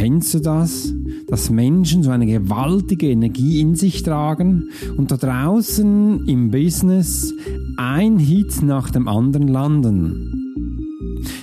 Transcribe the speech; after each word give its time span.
Kennst 0.00 0.32
du 0.32 0.38
das? 0.38 0.94
Dass 1.26 1.50
Menschen 1.50 2.02
so 2.02 2.08
eine 2.08 2.24
gewaltige 2.24 3.10
Energie 3.10 3.60
in 3.60 3.74
sich 3.74 4.02
tragen 4.02 4.70
und 4.96 5.10
da 5.10 5.18
draußen 5.18 6.26
im 6.26 6.50
Business 6.50 7.34
ein 7.76 8.18
Hit 8.18 8.62
nach 8.62 8.88
dem 8.88 9.08
anderen 9.08 9.46
landen. 9.46 10.56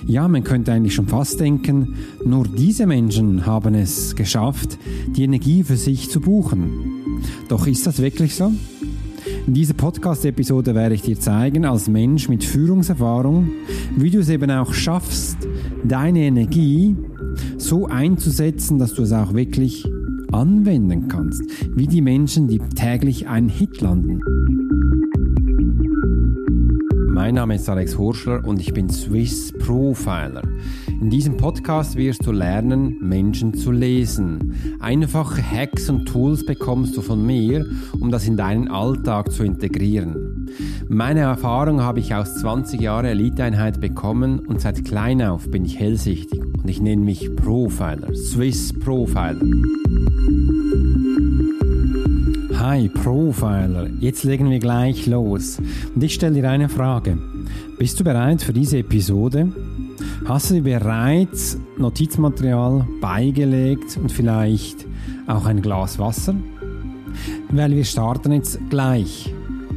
Ja, 0.08 0.28
man 0.28 0.44
könnte 0.44 0.74
eigentlich 0.74 0.96
schon 0.96 1.06
fast 1.06 1.40
denken, 1.40 1.94
nur 2.26 2.48
diese 2.48 2.88
Menschen 2.88 3.46
haben 3.46 3.76
es 3.76 4.16
geschafft, 4.16 4.80
die 5.16 5.26
Energie 5.26 5.62
für 5.62 5.78
sich 5.78 6.10
zu 6.10 6.20
buchen. 6.20 7.04
Doch 7.50 7.68
ist 7.68 7.86
das 7.86 8.02
wirklich 8.02 8.34
so? 8.34 8.52
In 9.46 9.54
dieser 9.54 9.76
Podcast-Episode 9.76 10.74
werde 10.74 10.96
ich 10.96 11.04
dir 11.04 11.20
zeigen, 11.20 11.64
als 11.64 11.90
Mensch 11.90 12.28
mit 12.28 12.44
Führungserfahrung, 12.44 13.50
wie 13.96 14.10
du 14.10 14.18
es 14.18 14.30
eben 14.30 14.50
auch 14.50 14.74
schaffst, 14.74 15.38
deine 15.84 16.22
Energie 16.22 16.96
so 17.68 17.86
einzusetzen, 17.86 18.80
dass 18.80 18.94
du 18.94 19.02
es 19.02 19.12
auch 19.12 19.34
wirklich 19.34 19.86
anwenden 20.32 21.10
kannst, 21.10 21.44
wie 21.76 21.86
die 21.86 22.02
Menschen, 22.02 22.48
die 22.48 22.60
täglich 22.60 23.28
einen 23.28 23.50
Hit 23.50 23.82
landen. 23.82 24.22
Mein 27.10 27.36
Name 27.36 27.56
ist 27.56 27.68
Alex 27.68 27.98
Horschler 27.98 28.46
und 28.46 28.62
ich 28.62 28.74
bin 28.74 28.90
Swiss 28.90 29.52
Profiler. 29.52 30.44
In 31.02 31.10
diesem 31.10 31.36
Podcast 31.36 31.98
wirst 31.98 32.26
du 32.26 32.32
lernen, 32.32 33.00
Menschen 33.02 33.54
zu 33.54 33.72
lesen. 33.72 34.54
Einfache 34.80 35.44
Hacks 35.44 35.90
und 35.90 36.06
Tools 36.06 36.46
bekommst 36.46 36.96
du 36.96 37.02
von 37.02 37.26
mir, 37.26 37.66
um 38.00 38.12
das 38.12 38.26
in 38.26 38.38
deinen 38.38 38.70
Alltag 38.70 39.34
zu 39.34 39.44
integrieren. 39.44 40.48
Meine 40.88 41.22
Erfahrung 41.22 41.82
habe 41.82 42.00
ich 42.00 42.16
aus 42.16 42.36
20 42.36 42.80
Jahren 42.80 43.08
Eliteeinheit 43.08 43.82
bekommen 43.82 44.40
und 44.40 44.62
seit 44.62 44.86
klein 44.86 45.22
auf 45.22 45.52
bin 45.52 45.66
ich 45.66 45.78
hellsichtig 45.78 46.47
und 46.68 46.72
ich 46.72 46.82
nenne 46.82 47.02
mich 47.02 47.34
Profiler, 47.34 48.14
Swiss 48.14 48.74
Profiler. 48.74 49.40
Hi 52.60 52.90
Profiler, 52.90 53.90
jetzt 54.02 54.26
legen 54.26 54.50
wir 54.50 54.60
gleich 54.60 55.08
los. 55.08 55.60
Und 55.96 56.04
ich 56.04 56.16
stelle 56.16 56.42
dir 56.42 56.50
eine 56.50 56.68
Frage. 56.68 57.18
Bist 57.80 57.98
du 58.02 58.04
bereit 58.04 58.42
für 58.42 58.52
diese 58.52 58.80
Episode? 58.80 59.48
Hast 60.26 60.50
du 60.50 60.56
dir 60.56 60.64
bereits 60.64 61.58
Notizmaterial 61.78 62.86
beigelegt 63.00 63.98
und 64.02 64.12
vielleicht 64.12 64.86
auch 65.26 65.46
ein 65.46 65.62
Glas 65.62 66.00
Wasser? 66.00 66.36
Weil 67.50 67.78
wir 67.78 67.86
starten 67.86 68.34
jetzt 68.34 68.60
gleich. 68.70 69.34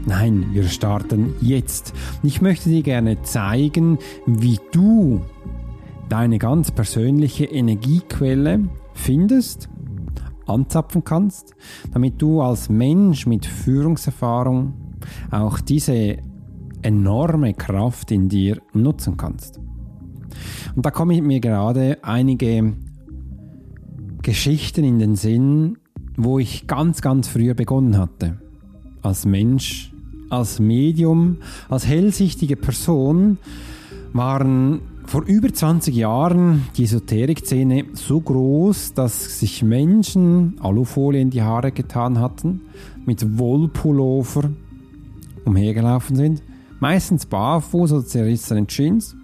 Nein, 0.06 0.47
wir 0.54 0.64
starten 0.64 1.34
jetzt. 1.41 1.92
Ich 2.25 2.42
möchte 2.42 2.69
dir 2.69 2.82
gerne 2.82 3.22
zeigen, 3.22 3.98
wie 4.27 4.58
du 4.72 5.20
deine 6.11 6.39
ganz 6.39 6.70
persönliche 6.70 7.47
Energiequelle 7.47 8.69
findest 8.92 9.70
anzapfen 10.47 11.05
kannst, 11.05 11.55
damit 11.92 12.20
du 12.20 12.42
als 12.42 12.69
Mensch 12.69 13.27
mit 13.27 13.47
Führungserfahrung 13.47 14.75
auch 15.31 15.61
diese 15.61 16.19
enorme 16.83 17.55
Kraft 17.55 18.11
in 18.11 18.28
dir 18.28 18.61
nutzen 18.72 19.16
kannst. 19.16 19.61
Und 20.75 20.84
da 20.84 20.91
kommen 20.91 21.27
mir 21.27 21.41
gerade 21.41 21.98
einige 22.03 22.75
Geschichten 24.22 24.84
in 24.84 24.98
den 24.98 25.16
Sinn, 25.16 25.78
wo 26.16 26.38
ich 26.38 26.66
ganz, 26.66 27.00
ganz 27.00 27.28
früher 27.28 27.55
begonnen 27.55 27.97
hatte. 27.97 28.41
Als 29.03 29.25
Mensch, 29.25 29.92
als 30.28 30.61
Medium, 30.61 31.38
als 31.69 31.86
hellsichtige 31.86 32.56
Person 32.56 33.38
waren 34.12 34.81
vor 35.11 35.25
über 35.25 35.53
20 35.53 35.92
Jahren 35.97 36.69
die 36.77 36.84
Esoterik-Szene 36.84 37.86
so 37.94 38.20
groß, 38.20 38.94
dass 38.94 39.41
sich 39.41 39.61
Menschen 39.61 40.56
Alufolie 40.61 41.20
in 41.20 41.30
die 41.30 41.42
Haare 41.42 41.72
getan 41.72 42.20
hatten, 42.20 42.61
mit 43.06 43.36
Wollpullover 43.36 44.50
umhergelaufen 45.44 46.15
sind, 46.15 46.44
meistens 46.78 47.26
barfuß 47.26 47.91
oder 47.91 48.06
zerrissenen 48.06 48.69
Jeans, 48.69 49.16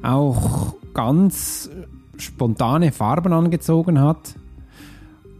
auch 0.00 0.76
ganz 0.94 1.70
spontane 2.18 2.92
Farben 2.92 3.32
angezogen 3.32 4.00
hat 4.00 4.36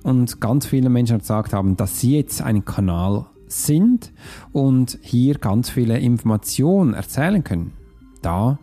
und 0.03 0.41
ganz 0.41 0.67
viele 0.67 0.89
Menschen 0.89 1.19
gesagt 1.19 1.53
haben, 1.53 1.77
dass 1.77 2.01
sie 2.01 2.17
jetzt 2.17 2.43
ein 2.43 2.65
Kanal 2.65 3.27
sind 3.47 4.13
und 4.51 4.99
hier 5.03 5.39
ganz 5.39 5.71
viele 5.71 5.97
Informationen 6.01 6.93
erzählen 6.93 7.45
können. 7.45 7.73
Da 8.21 8.59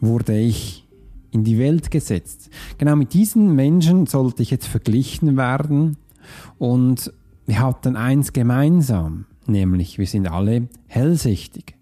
wurde 0.00 0.38
ich 0.38 0.86
in 1.30 1.44
die 1.44 1.58
Welt 1.58 1.90
gesetzt. 1.90 2.50
Genau 2.78 2.96
mit 2.96 3.12
diesen 3.12 3.54
Menschen 3.54 4.06
sollte 4.06 4.42
ich 4.42 4.50
jetzt 4.50 4.66
verglichen 4.66 5.36
werden 5.36 5.96
und 6.58 7.12
wir 7.46 7.60
hatten 7.60 7.96
eins 7.96 8.32
gemeinsam, 8.32 9.26
nämlich 9.46 9.98
wir 9.98 10.06
sind 10.06 10.28
alle 10.28 10.68
hellsichtig. 10.86 11.74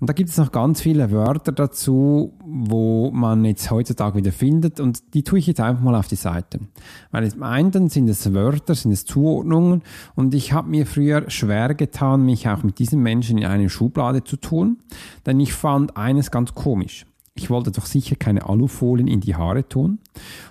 Und 0.00 0.10
da 0.10 0.12
gibt 0.12 0.28
es 0.28 0.36
noch 0.36 0.52
ganz 0.52 0.82
viele 0.82 1.12
Wörter 1.12 1.52
dazu, 1.52 2.34
wo 2.44 3.10
man 3.12 3.44
jetzt 3.46 3.70
heutzutage 3.70 4.18
wieder 4.18 4.32
findet 4.32 4.78
und 4.78 5.14
die 5.14 5.22
tue 5.22 5.38
ich 5.38 5.46
jetzt 5.46 5.60
einfach 5.60 5.82
mal 5.82 5.94
auf 5.94 6.08
die 6.08 6.16
Seite. 6.16 6.58
Weil 7.10 7.30
zum 7.30 7.42
einen 7.44 7.88
sind 7.88 8.08
es 8.10 8.34
Wörter, 8.34 8.74
sind 8.74 8.90
es 8.90 9.06
Zuordnungen 9.06 9.82
und 10.14 10.34
ich 10.34 10.52
habe 10.52 10.68
mir 10.68 10.84
früher 10.84 11.30
schwer 11.30 11.74
getan, 11.74 12.26
mich 12.26 12.48
auch 12.48 12.64
mit 12.64 12.80
diesen 12.80 13.02
Menschen 13.02 13.38
in 13.38 13.46
eine 13.46 13.70
Schublade 13.70 14.24
zu 14.24 14.36
tun, 14.36 14.78
denn 15.24 15.40
ich 15.40 15.54
fand 15.54 15.96
eines 15.96 16.30
ganz 16.30 16.54
komisch 16.54 17.06
ich 17.36 17.50
wollte 17.50 17.72
doch 17.72 17.86
sicher 17.86 18.14
keine 18.14 18.48
Alufolien 18.48 19.08
in 19.08 19.20
die 19.20 19.34
Haare 19.34 19.68
tun. 19.68 19.98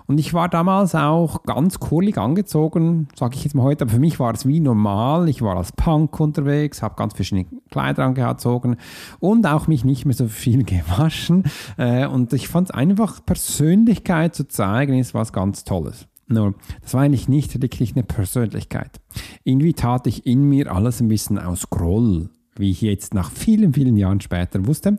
Und 0.05 0.19
ich 0.19 0.33
war 0.33 0.49
damals 0.49 0.95
auch 0.95 1.43
ganz 1.43 1.79
kurlig 1.79 2.17
angezogen, 2.17 3.07
sage 3.15 3.35
ich 3.35 3.43
jetzt 3.45 3.53
mal 3.53 3.63
heute, 3.63 3.85
aber 3.85 3.93
für 3.93 3.99
mich 3.99 4.19
war 4.19 4.33
es 4.33 4.45
wie 4.45 4.59
normal. 4.59 5.29
Ich 5.29 5.41
war 5.41 5.55
als 5.55 5.71
Punk 5.71 6.19
unterwegs, 6.19 6.81
habe 6.81 6.95
ganz 6.95 7.13
verschiedene 7.13 7.45
Kleider 7.71 8.03
angezogen 8.03 8.75
und 9.19 9.47
auch 9.47 9.67
mich 9.67 9.85
nicht 9.85 10.05
mehr 10.05 10.15
so 10.15 10.27
viel 10.27 10.63
gewaschen. 10.65 11.45
Äh, 11.77 12.05
und 12.05 12.33
ich 12.33 12.49
fand 12.49 12.69
es 12.69 12.75
einfach, 12.75 13.25
Persönlichkeit 13.25 14.35
zu 14.35 14.47
zeigen, 14.47 14.99
ist 14.99 15.13
was 15.13 15.31
ganz 15.31 15.63
Tolles. 15.63 16.07
Nur, 16.27 16.53
das 16.81 16.93
war 16.93 17.01
eigentlich 17.01 17.29
nicht 17.29 17.61
wirklich 17.61 17.93
eine 17.93 18.03
Persönlichkeit. 18.03 18.99
Irgendwie 19.43 19.73
tat 19.73 20.07
ich 20.07 20.25
in 20.25 20.43
mir 20.43 20.73
alles 20.73 20.99
ein 20.99 21.07
bisschen 21.07 21.39
aus 21.39 21.69
Groll 21.69 22.29
wie 22.57 22.71
ich 22.71 22.81
jetzt 22.81 23.13
nach 23.13 23.31
vielen, 23.31 23.73
vielen 23.73 23.97
Jahren 23.97 24.21
später 24.21 24.65
wusste 24.65 24.97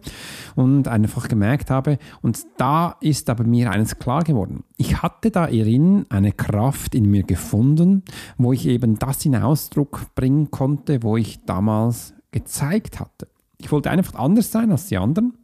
und 0.55 0.89
einfach 0.89 1.29
gemerkt 1.29 1.71
habe. 1.71 1.99
Und 2.23 2.45
da 2.57 2.97
ist 3.01 3.31
aber 3.31 3.45
mir 3.45 3.71
eines 3.71 3.99
klar 3.99 4.23
geworden. 4.23 4.65
Ich 4.77 5.03
hatte 5.03 5.31
da 5.31 5.49
irin 5.49 6.07
eine 6.09 6.33
Kraft 6.33 6.95
in 6.95 7.11
mir 7.11 7.23
gefunden, 7.23 8.03
wo 8.39 8.53
ich 8.53 8.67
eben 8.67 8.99
das 8.99 9.25
in 9.25 9.37
Ausdruck 9.37 10.15
bringen 10.15 10.51
konnte, 10.51 11.03
wo 11.03 11.17
ich 11.17 11.45
damals 11.45 12.15
gezeigt 12.33 13.01
hatte. 13.01 13.29
Ich 13.59 13.71
wollte 13.73 13.91
einfach 13.91 14.15
anders 14.17 14.51
sein 14.51 14.73
als 14.73 14.87
die 14.87 14.99
anderen 14.99 15.35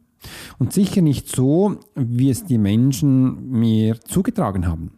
und 0.59 0.73
sicher 0.73 1.01
nicht 1.01 1.27
so, 1.33 1.79
wie 1.95 2.29
es 2.29 2.45
die 2.45 2.57
Menschen 2.57 3.49
mir 3.49 3.99
zugetragen 4.01 4.67
haben. 4.67 4.91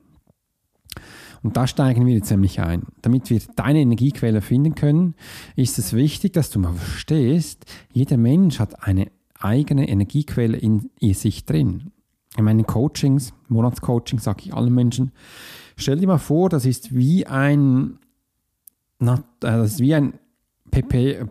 Und 1.44 1.58
da 1.58 1.68
steigen 1.68 2.06
wir 2.06 2.14
jetzt 2.14 2.32
nämlich 2.32 2.62
ein. 2.62 2.84
Damit 3.02 3.30
wir 3.30 3.40
deine 3.56 3.82
Energiequelle 3.82 4.42
finden 4.42 4.76
können, 4.76 5.14
ist 5.58 5.78
es 5.78 5.94
wichtig, 5.94 6.34
dass 6.34 6.50
du 6.50 6.60
mal 6.60 6.74
verstehst, 6.74 7.66
jeder 7.92 8.18
Mensch 8.18 8.60
hat 8.60 8.84
eine 8.88 9.12
eigene 9.38 9.90
Energiequelle 9.90 10.58
in, 10.58 10.90
sich 11.14 11.46
drin. 11.46 11.92
In 12.38 12.46
meinen 12.46 12.66
Coachings, 12.66 13.34
Monatscoaching, 13.50 14.20
sage 14.20 14.44
ich 14.46 14.54
allen 14.54 14.74
Menschen, 14.74 15.12
stell 15.76 16.00
dir 16.00 16.08
mal 16.08 16.18
vor, 16.18 16.50
das 16.50 16.66
ist 16.66 16.96
wie 16.96 17.28
ein, 17.28 18.00
äh, 19.02 19.18
das 19.42 19.74
ist 19.74 19.80
wie 19.82 19.94
ein 19.94 20.14
PP, 20.72 21.26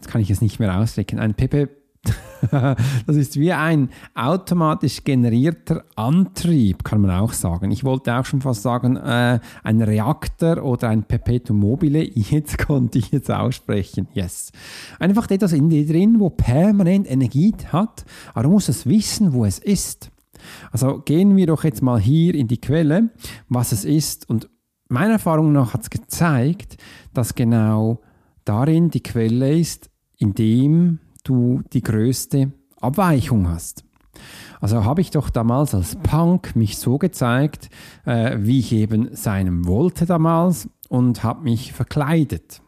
das 0.00 0.08
kann 0.08 0.20
ich 0.20 0.28
jetzt 0.28 0.42
nicht 0.42 0.58
mehr 0.58 0.76
ausdrücken, 0.76 1.20
ein 1.20 1.34
PP 1.34 1.68
das 2.50 3.16
ist 3.16 3.38
wie 3.38 3.52
ein 3.52 3.90
automatisch 4.14 5.04
generierter 5.04 5.84
Antrieb, 5.94 6.84
kann 6.84 7.00
man 7.00 7.10
auch 7.10 7.32
sagen. 7.32 7.70
Ich 7.70 7.84
wollte 7.84 8.14
auch 8.14 8.24
schon 8.24 8.40
fast 8.40 8.62
sagen, 8.62 8.96
äh, 8.96 9.40
ein 9.62 9.82
Reaktor 9.82 10.62
oder 10.62 10.88
ein 10.88 11.04
Perpetuum 11.04 11.60
mobile. 11.60 12.02
Jetzt 12.02 12.58
konnte 12.66 12.98
ich 12.98 13.12
es 13.12 13.30
aussprechen. 13.30 14.08
Yes. 14.12 14.52
Einfach 14.98 15.30
etwas 15.30 15.52
in 15.52 15.68
dir 15.70 15.86
drin, 15.86 16.20
wo 16.20 16.30
permanent 16.30 17.10
Energie 17.10 17.54
hat, 17.72 18.04
aber 18.32 18.44
du 18.44 18.50
musst 18.50 18.68
es 18.68 18.86
wissen, 18.86 19.32
wo 19.32 19.44
es 19.44 19.58
ist. 19.58 20.10
Also 20.70 21.00
gehen 21.00 21.36
wir 21.36 21.46
doch 21.46 21.64
jetzt 21.64 21.82
mal 21.82 21.98
hier 21.98 22.34
in 22.34 22.48
die 22.48 22.60
Quelle, 22.60 23.10
was 23.48 23.72
es 23.72 23.84
ist. 23.84 24.28
Und 24.28 24.48
meiner 24.88 25.14
Erfahrung 25.14 25.52
nach 25.52 25.74
hat 25.74 25.82
es 25.82 25.90
gezeigt, 25.90 26.76
dass 27.14 27.34
genau 27.34 28.00
darin 28.44 28.90
die 28.90 29.02
Quelle 29.02 29.58
ist, 29.58 29.90
in 30.18 30.34
dem 30.34 31.00
du 31.26 31.62
die 31.72 31.82
größte 31.82 32.52
Abweichung 32.80 33.48
hast. 33.48 33.84
Also 34.60 34.84
habe 34.84 35.00
ich 35.00 35.10
doch 35.10 35.30
damals 35.30 35.74
als 35.74 35.96
Punk 35.96 36.56
mich 36.56 36.78
so 36.78 36.98
gezeigt, 36.98 37.68
äh, 38.04 38.36
wie 38.40 38.60
ich 38.60 38.72
eben 38.72 39.14
seinem 39.14 39.66
wollte 39.66 40.06
damals 40.06 40.68
und 40.88 41.22
habe 41.22 41.42
mich 41.42 41.72
verkleidet. 41.72 42.62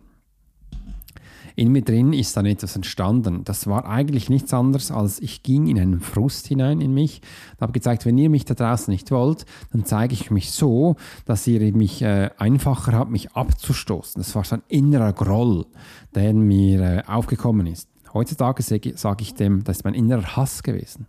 In 1.58 1.72
mir 1.72 1.82
drin 1.82 2.12
ist 2.12 2.36
dann 2.36 2.46
etwas 2.46 2.76
entstanden. 2.76 3.42
Das 3.42 3.66
war 3.66 3.84
eigentlich 3.84 4.30
nichts 4.30 4.54
anderes, 4.54 4.92
als 4.92 5.18
ich 5.18 5.42
ging 5.42 5.66
in 5.66 5.76
einen 5.76 5.98
Frust 5.98 6.46
hinein 6.46 6.80
in 6.80 6.94
mich 6.94 7.20
und 7.54 7.62
habe 7.62 7.72
gezeigt, 7.72 8.06
wenn 8.06 8.16
ihr 8.16 8.30
mich 8.30 8.44
da 8.44 8.54
draußen 8.54 8.92
nicht 8.92 9.10
wollt, 9.10 9.44
dann 9.72 9.84
zeige 9.84 10.14
ich 10.14 10.30
mich 10.30 10.52
so, 10.52 10.94
dass 11.24 11.48
ihr 11.48 11.74
mich 11.74 12.00
äh, 12.00 12.30
einfacher 12.38 12.92
habt, 12.92 13.10
mich 13.10 13.32
abzustoßen. 13.32 14.20
Das 14.20 14.36
war 14.36 14.44
so 14.44 14.54
ein 14.54 14.62
innerer 14.68 15.12
Groll, 15.12 15.66
der 16.14 16.32
mir 16.32 16.80
äh, 16.80 17.02
aufgekommen 17.08 17.66
ist. 17.66 17.88
Heutzutage 18.14 18.62
sage 18.62 19.22
ich 19.22 19.34
dem, 19.34 19.64
das 19.64 19.78
ist 19.78 19.84
mein 19.84 19.94
innerer 19.94 20.36
Hass 20.36 20.62
gewesen. 20.62 21.06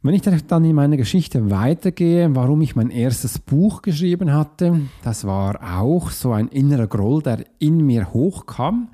Wenn 0.00 0.14
ich 0.14 0.22
dann 0.22 0.64
in 0.64 0.76
meiner 0.76 0.96
Geschichte 0.96 1.50
weitergehe, 1.50 2.34
warum 2.36 2.60
ich 2.60 2.76
mein 2.76 2.90
erstes 2.90 3.40
Buch 3.40 3.82
geschrieben 3.82 4.32
hatte, 4.32 4.82
das 5.02 5.24
war 5.26 5.80
auch 5.80 6.10
so 6.10 6.32
ein 6.32 6.46
innerer 6.48 6.86
Groll, 6.86 7.20
der 7.20 7.44
in 7.58 7.84
mir 7.84 8.12
hochkam, 8.12 8.90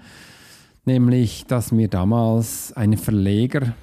nämlich 0.87 1.45
dass 1.47 1.73
mir 1.73 1.89
damals 1.89 2.73
ein 2.73 2.97
Verleger 2.97 3.75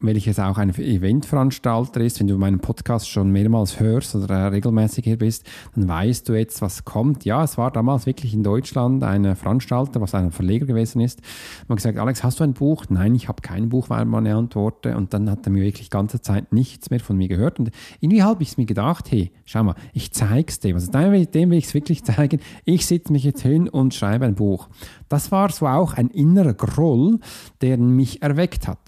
welches 0.00 0.38
auch 0.38 0.58
ein 0.58 0.70
Eventveranstalter 0.70 2.02
ist. 2.02 2.20
Wenn 2.20 2.26
du 2.26 2.36
meinen 2.36 2.60
Podcast 2.60 3.08
schon 3.08 3.30
mehrmals 3.30 3.80
hörst 3.80 4.14
oder 4.14 4.52
regelmäßig 4.52 5.04
hier 5.04 5.16
bist, 5.16 5.46
dann 5.74 5.88
weißt 5.88 6.28
du 6.28 6.34
jetzt, 6.34 6.60
was 6.60 6.84
kommt. 6.84 7.24
Ja, 7.24 7.42
es 7.42 7.56
war 7.56 7.70
damals 7.70 8.04
wirklich 8.04 8.34
in 8.34 8.42
Deutschland 8.42 9.02
ein 9.02 9.34
Veranstalter, 9.34 10.02
was 10.02 10.14
ein 10.14 10.32
Verleger 10.32 10.66
gewesen 10.66 11.00
ist. 11.00 11.22
Man 11.66 11.76
hat 11.76 11.78
gesagt, 11.78 11.98
Alex, 11.98 12.22
hast 12.22 12.40
du 12.40 12.44
ein 12.44 12.52
Buch? 12.52 12.84
Nein, 12.90 13.14
ich 13.14 13.28
habe 13.28 13.40
kein 13.40 13.70
Buch, 13.70 13.88
war 13.88 14.04
meine 14.04 14.34
Antwort. 14.34 14.84
Und 14.84 15.14
dann 15.14 15.30
hat 15.30 15.46
er 15.46 15.52
mir 15.52 15.62
wirklich 15.62 15.88
ganze 15.88 16.20
Zeit 16.20 16.52
nichts 16.52 16.90
mehr 16.90 17.00
von 17.00 17.16
mir 17.16 17.28
gehört. 17.28 17.58
Und 17.58 17.70
irgendwie 18.00 18.22
habe 18.22 18.42
ich 18.42 18.50
es 18.50 18.56
mir 18.58 18.66
gedacht, 18.66 19.10
hey, 19.10 19.32
schau 19.46 19.64
mal, 19.64 19.76
ich 19.94 20.12
zeige 20.12 20.48
es 20.48 20.60
dem. 20.60 20.76
Also 20.76 20.92
dem 20.92 21.50
will 21.50 21.58
ich 21.58 21.66
es 21.66 21.74
wirklich 21.74 22.04
zeigen. 22.04 22.40
Ich 22.66 22.84
sitze 22.84 23.12
mich 23.12 23.24
jetzt 23.24 23.40
hin 23.40 23.66
und 23.66 23.94
schreibe 23.94 24.26
ein 24.26 24.34
Buch. 24.34 24.68
Das 25.08 25.32
war 25.32 25.50
so 25.50 25.66
auch 25.66 25.94
ein 25.94 26.08
innerer 26.08 26.52
Groll, 26.52 27.18
der 27.62 27.78
mich 27.78 28.20
erweckt 28.20 28.68
hat. 28.68 28.78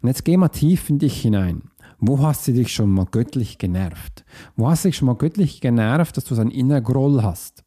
Und 0.00 0.08
jetzt 0.08 0.24
geh 0.24 0.36
mal 0.36 0.48
tief 0.48 0.88
in 0.90 0.98
dich 0.98 1.20
hinein. 1.20 1.62
Wo 1.98 2.20
hast 2.20 2.48
du 2.48 2.52
dich 2.52 2.72
schon 2.72 2.90
mal 2.90 3.06
göttlich 3.10 3.58
genervt? 3.58 4.24
Wo 4.56 4.68
hast 4.70 4.84
du 4.84 4.88
dich 4.88 4.96
schon 4.96 5.06
mal 5.06 5.16
göttlich 5.16 5.60
genervt, 5.60 6.16
dass 6.16 6.24
du 6.24 6.34
so 6.34 6.40
einen 6.40 6.50
inneren 6.50 6.84
Groll 6.84 7.22
hast? 7.22 7.64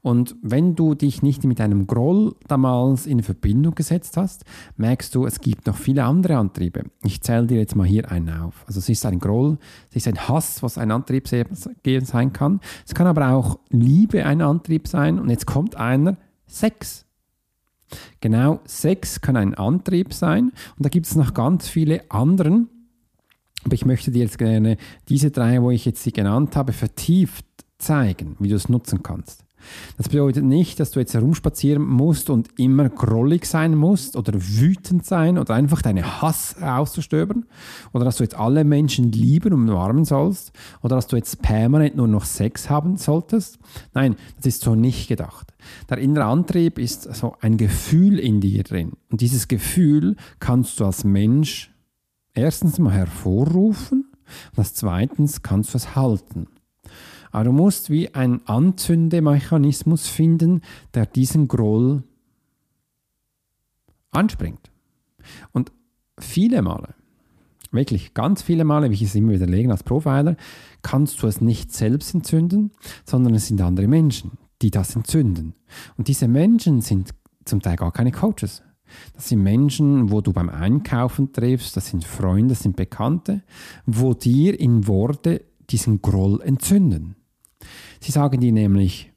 Und 0.00 0.36
wenn 0.42 0.76
du 0.76 0.94
dich 0.94 1.22
nicht 1.22 1.42
mit 1.42 1.60
einem 1.60 1.88
Groll 1.88 2.36
damals 2.46 3.06
in 3.06 3.22
Verbindung 3.22 3.74
gesetzt 3.74 4.16
hast, 4.16 4.44
merkst 4.76 5.12
du, 5.14 5.26
es 5.26 5.40
gibt 5.40 5.66
noch 5.66 5.76
viele 5.76 6.04
andere 6.04 6.36
Antriebe. 6.36 6.84
Ich 7.02 7.20
zähle 7.20 7.48
dir 7.48 7.58
jetzt 7.58 7.74
mal 7.74 7.86
hier 7.86 8.08
einen 8.10 8.30
auf. 8.30 8.64
Also 8.68 8.78
es 8.78 8.88
ist 8.88 9.04
ein 9.04 9.18
Groll, 9.18 9.58
es 9.90 9.96
ist 9.96 10.08
ein 10.08 10.28
Hass, 10.28 10.62
was 10.62 10.78
ein 10.78 10.92
Antrieb 10.92 11.26
sein 11.26 12.32
kann. 12.32 12.60
Es 12.86 12.94
kann 12.94 13.08
aber 13.08 13.30
auch 13.32 13.58
Liebe 13.70 14.24
ein 14.24 14.40
Antrieb 14.40 14.86
sein. 14.86 15.18
Und 15.18 15.30
jetzt 15.30 15.46
kommt 15.46 15.74
einer, 15.74 16.16
Sex. 16.46 17.04
Genau, 18.20 18.60
Sex 18.64 19.20
kann 19.20 19.36
ein 19.36 19.54
Antrieb 19.54 20.12
sein 20.12 20.52
und 20.76 20.84
da 20.84 20.88
gibt 20.88 21.06
es 21.06 21.16
noch 21.16 21.34
ganz 21.34 21.68
viele 21.68 22.10
anderen. 22.10 22.68
Aber 23.64 23.74
ich 23.74 23.84
möchte 23.84 24.10
dir 24.10 24.22
jetzt 24.22 24.38
gerne 24.38 24.76
diese 25.08 25.30
drei, 25.30 25.62
wo 25.62 25.70
ich 25.70 25.84
jetzt 25.84 26.02
sie 26.02 26.12
genannt 26.12 26.56
habe, 26.56 26.72
vertieft 26.72 27.44
zeigen, 27.78 28.36
wie 28.38 28.48
du 28.48 28.56
es 28.56 28.68
nutzen 28.68 29.02
kannst. 29.02 29.44
Das 29.96 30.08
bedeutet 30.08 30.44
nicht, 30.44 30.80
dass 30.80 30.90
du 30.92 31.00
jetzt 31.00 31.14
herumspazieren 31.14 31.82
musst 31.82 32.30
und 32.30 32.48
immer 32.58 32.88
grollig 32.88 33.46
sein 33.46 33.74
musst 33.74 34.16
oder 34.16 34.34
wütend 34.34 35.04
sein 35.04 35.38
oder 35.38 35.54
einfach 35.54 35.82
deine 35.82 36.22
Hass 36.22 36.56
auszustöbern 36.62 37.46
oder 37.92 38.04
dass 38.04 38.16
du 38.16 38.24
jetzt 38.24 38.36
alle 38.36 38.64
Menschen 38.64 39.12
lieben 39.12 39.52
und 39.52 39.68
umarmen 39.68 40.04
sollst 40.04 40.52
oder 40.82 40.96
dass 40.96 41.06
du 41.06 41.16
jetzt 41.16 41.42
permanent 41.42 41.96
nur 41.96 42.08
noch 42.08 42.24
Sex 42.24 42.70
haben 42.70 42.96
solltest. 42.96 43.58
Nein, 43.94 44.16
das 44.36 44.46
ist 44.46 44.62
so 44.62 44.74
nicht 44.74 45.08
gedacht. 45.08 45.54
Der 45.90 45.98
innere 45.98 46.24
Antrieb 46.24 46.78
ist 46.78 47.02
so 47.14 47.34
ein 47.40 47.56
Gefühl 47.56 48.18
in 48.18 48.40
dir 48.40 48.62
drin 48.62 48.92
und 49.10 49.20
dieses 49.20 49.48
Gefühl 49.48 50.16
kannst 50.40 50.80
du 50.80 50.84
als 50.84 51.04
Mensch 51.04 51.72
erstens 52.34 52.78
mal 52.78 52.92
hervorrufen 52.92 54.12
und 54.52 54.58
als 54.58 54.74
zweitens 54.74 55.42
kannst 55.42 55.74
du 55.74 55.78
es 55.78 55.96
halten. 55.96 56.46
Aber 57.30 57.44
du 57.44 57.52
musst 57.52 57.90
wie 57.90 58.14
einen 58.14 58.46
Anzündemechanismus 58.46 60.08
finden, 60.08 60.62
der 60.94 61.06
diesen 61.06 61.48
Groll 61.48 62.02
anspringt. 64.10 64.70
Und 65.52 65.72
viele 66.18 66.62
Male, 66.62 66.94
wirklich 67.70 68.14
ganz 68.14 68.42
viele 68.42 68.64
Male, 68.64 68.90
wie 68.90 68.94
ich 68.94 69.02
es 69.02 69.14
immer 69.14 69.32
widerlegen 69.32 69.70
als 69.70 69.82
Profiler, 69.82 70.36
kannst 70.82 71.22
du 71.22 71.26
es 71.26 71.40
nicht 71.40 71.72
selbst 71.72 72.14
entzünden, 72.14 72.72
sondern 73.04 73.34
es 73.34 73.48
sind 73.48 73.60
andere 73.60 73.88
Menschen, 73.88 74.32
die 74.62 74.70
das 74.70 74.96
entzünden. 74.96 75.54
Und 75.96 76.08
diese 76.08 76.28
Menschen 76.28 76.80
sind 76.80 77.10
zum 77.44 77.60
Teil 77.60 77.76
gar 77.76 77.92
keine 77.92 78.12
Coaches. 78.12 78.62
Das 79.14 79.28
sind 79.28 79.42
Menschen, 79.42 80.10
wo 80.10 80.20
du 80.22 80.32
beim 80.32 80.48
Einkaufen 80.48 81.32
triffst, 81.32 81.76
das 81.76 81.88
sind 81.88 82.04
Freunde, 82.04 82.54
das 82.54 82.62
sind 82.62 82.76
Bekannte, 82.76 83.42
wo 83.84 84.14
dir 84.14 84.58
in 84.58 84.86
Worte 84.86 85.44
diesen 85.68 86.00
Groll 86.00 86.40
entzünden. 86.40 87.16
Sie 88.00 88.12
sagen 88.12 88.40
dir 88.40 88.52
nämlich, 88.52 89.12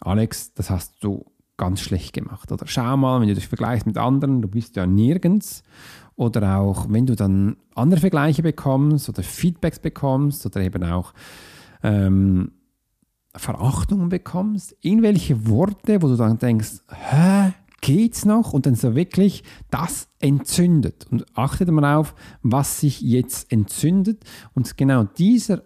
Alex, 0.00 0.54
das 0.54 0.70
hast 0.70 1.02
du 1.02 1.26
ganz 1.56 1.80
schlecht 1.80 2.14
gemacht. 2.14 2.50
Oder 2.52 2.66
schau 2.66 2.96
mal, 2.96 3.20
wenn 3.20 3.28
du 3.28 3.34
dich 3.34 3.48
vergleichst 3.48 3.86
mit 3.86 3.98
anderen, 3.98 4.40
du 4.40 4.48
bist 4.48 4.76
ja 4.76 4.86
nirgends. 4.86 5.62
Oder 6.16 6.58
auch, 6.58 6.86
wenn 6.88 7.06
du 7.06 7.14
dann 7.16 7.56
andere 7.74 8.00
Vergleiche 8.00 8.42
bekommst 8.42 9.08
oder 9.08 9.22
Feedbacks 9.22 9.78
bekommst 9.78 10.44
oder 10.46 10.60
eben 10.60 10.82
auch 10.84 11.12
ähm, 11.82 12.52
Verachtungen 13.34 14.08
bekommst, 14.08 14.76
irgendwelche 14.80 15.46
Worte, 15.48 16.02
wo 16.02 16.08
du 16.08 16.16
dann 16.16 16.38
denkst, 16.38 16.80
hä, 16.88 17.52
geht's 17.80 18.24
noch? 18.24 18.52
Und 18.52 18.66
dann 18.66 18.74
so 18.74 18.94
wirklich 18.94 19.44
das 19.70 20.08
entzündet. 20.18 21.06
Und 21.10 21.26
achtet 21.36 21.70
mal 21.70 21.96
auf, 21.96 22.14
was 22.42 22.80
sich 22.80 23.00
jetzt 23.00 23.50
entzündet. 23.52 24.24
Und 24.54 24.76
genau 24.76 25.04
dieser 25.04 25.62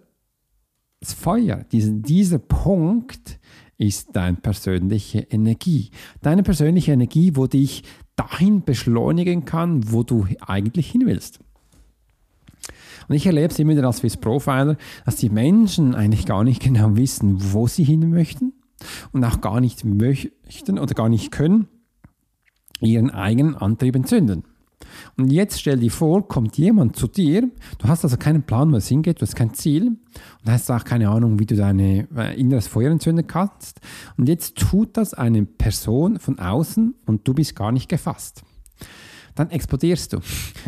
das 1.05 1.13
Feuer, 1.13 1.63
dieser, 1.71 1.91
dieser 1.91 2.39
Punkt 2.39 3.39
ist 3.77 4.15
deine 4.15 4.37
persönliche 4.37 5.19
Energie. 5.19 5.91
Deine 6.21 6.41
persönliche 6.41 6.93
Energie, 6.93 7.35
wo 7.35 7.45
dich 7.45 7.83
dahin 8.15 8.63
beschleunigen 8.63 9.45
kann, 9.45 9.91
wo 9.91 10.01
du 10.01 10.25
eigentlich 10.39 10.89
hin 10.89 11.03
willst. 11.05 11.39
Und 13.07 13.15
ich 13.15 13.27
erlebe 13.27 13.53
es 13.53 13.59
immer 13.59 13.73
wieder 13.73 13.85
als 13.85 13.97
Swiss 13.97 14.17
Profiler, 14.17 14.77
dass 15.05 15.17
die 15.17 15.29
Menschen 15.29 15.93
eigentlich 15.93 16.25
gar 16.25 16.43
nicht 16.43 16.63
genau 16.63 16.95
wissen, 16.95 17.53
wo 17.53 17.67
sie 17.67 17.83
hin 17.83 18.09
möchten 18.09 18.53
und 19.11 19.23
auch 19.23 19.41
gar 19.41 19.61
nicht 19.61 19.85
möchten 19.85 20.79
oder 20.79 20.95
gar 20.95 21.09
nicht 21.09 21.31
können 21.31 21.67
ihren 22.81 23.11
eigenen 23.11 23.55
Antrieb 23.55 23.95
entzünden. 23.95 24.43
Und 25.17 25.31
jetzt 25.31 25.59
stell 25.59 25.77
dir 25.77 25.91
vor, 25.91 26.27
kommt 26.27 26.57
jemand 26.57 26.95
zu 26.95 27.07
dir, 27.07 27.49
du 27.77 27.87
hast 27.87 28.03
also 28.03 28.17
keinen 28.17 28.43
Plan, 28.43 28.71
wo 28.71 28.77
es 28.77 28.87
hingeht, 28.87 29.19
du 29.19 29.23
hast 29.23 29.35
kein 29.35 29.53
Ziel 29.53 29.87
und 29.87 30.51
hast 30.51 30.69
auch 30.71 30.83
keine 30.83 31.09
Ahnung, 31.09 31.39
wie 31.39 31.45
du 31.45 31.55
dein 31.55 31.79
äh, 31.79 32.33
inneres 32.35 32.67
Feuer 32.67 32.91
entzünden 32.91 33.27
kannst. 33.27 33.81
Und 34.17 34.29
jetzt 34.29 34.57
tut 34.57 34.97
das 34.97 35.13
eine 35.13 35.45
Person 35.45 36.19
von 36.19 36.39
außen 36.39 36.95
und 37.05 37.27
du 37.27 37.33
bist 37.33 37.55
gar 37.55 37.71
nicht 37.71 37.89
gefasst. 37.89 38.43
Dann 39.35 39.49
explodierst 39.49 40.13
du. 40.13 40.19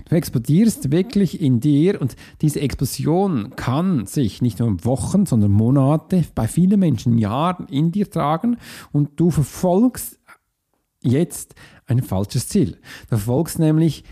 Du 0.09 0.15
explodierst 0.15 0.91
wirklich 0.91 1.41
in 1.41 1.61
dir 1.61 2.01
und 2.01 2.17
diese 2.41 2.59
Explosion 2.59 3.55
kann 3.55 4.05
sich 4.05 4.41
nicht 4.41 4.59
nur 4.59 4.83
Wochen, 4.83 5.25
sondern 5.25 5.51
Monate, 5.51 6.25
bei 6.35 6.49
vielen 6.49 6.79
Menschen 6.79 7.17
Jahren 7.17 7.67
in 7.67 7.93
dir 7.93 8.09
tragen 8.11 8.57
und 8.91 9.19
du 9.19 9.31
verfolgst 9.31 10.19
jetzt 11.01 11.55
ein 11.85 12.03
falsches 12.03 12.49
Ziel. 12.49 12.77
Du 13.09 13.17
verfolgst 13.17 13.57
nämlich 13.59 14.03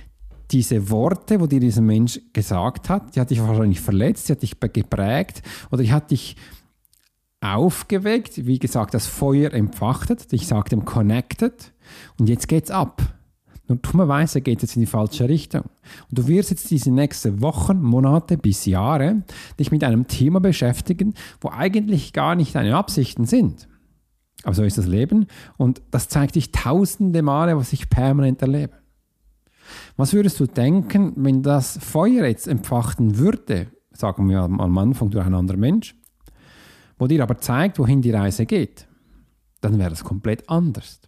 diese 0.52 0.90
Worte, 0.90 1.40
wo 1.40 1.48
dir 1.48 1.60
dieser 1.60 1.82
Mensch 1.82 2.20
gesagt 2.34 2.90
hat, 2.90 3.16
die 3.16 3.20
hat 3.20 3.30
dich 3.30 3.42
wahrscheinlich 3.42 3.82
verletzt, 3.82 4.28
die 4.28 4.34
hat 4.34 4.42
dich 4.42 4.60
geprägt 4.60 5.42
oder 5.72 5.84
die 5.84 5.92
hat 5.92 6.12
dich 6.12 6.36
aufgeweckt, 7.42 8.46
wie 8.46 8.60
gesagt, 8.60 8.94
das 8.94 9.08
Feuer 9.08 9.54
empfachtet, 9.54 10.32
ich 10.32 10.48
sage 10.48 10.70
dem 10.70 10.86
connected 10.86 11.74
und 12.18 12.30
jetzt 12.30 12.48
geht's 12.48 12.72
ab. 12.72 13.02
Nur 13.68 13.80
dummerweise 13.80 14.42
geht 14.42 14.62
es 14.62 14.76
in 14.76 14.82
die 14.82 14.86
falsche 14.88 15.28
Richtung. 15.28 15.64
Und 16.10 16.20
du 16.20 16.28
wirst 16.28 16.52
jetzt 16.52 16.70
diese 16.70 16.92
nächsten 16.92 17.42
Wochen, 17.42 17.82
Monate 17.82 18.38
bis 18.38 18.66
Jahre 18.66 19.24
dich 19.60 19.72
mit 19.72 19.84
einem 19.84 20.08
Thema 20.08 20.40
beschäftigen, 20.40 21.16
wo 21.42 21.50
eigentlich 21.50 22.14
gar 22.14 22.36
nicht 22.36 22.54
deine 22.54 22.76
Absichten 22.76 23.26
sind. 23.26 23.68
Aber 24.44 24.54
so 24.54 24.64
ist 24.64 24.78
das 24.78 24.86
Leben 24.86 25.26
und 25.58 25.82
das 25.90 26.10
zeigt 26.10 26.36
dich 26.36 26.52
tausende 26.52 27.24
Male, 27.24 27.58
was 27.58 27.74
ich 27.74 27.90
permanent 27.90 28.42
erlebe. 28.42 28.74
Was 29.98 30.14
würdest 30.14 30.40
du 30.40 30.46
denken, 30.46 31.14
wenn 31.16 31.42
das 31.44 31.78
Feuer 31.78 32.26
jetzt 32.26 32.48
empfachten 32.48 33.18
würde, 33.18 33.68
sagen 33.92 34.30
wir 34.30 34.42
am 34.42 34.78
Anfang 34.78 35.10
durch 35.10 35.26
einen 35.26 35.36
anderen 35.36 35.60
Mensch, 35.60 35.96
wo 36.98 37.08
dir 37.08 37.24
aber 37.24 37.40
zeigt, 37.40 37.80
wohin 37.80 38.02
die 38.02 38.12
Reise 38.12 38.46
geht? 38.46 38.88
Dann 39.62 39.80
wäre 39.80 39.90
das 39.90 40.04
komplett 40.04 40.50
anders. 40.50 41.02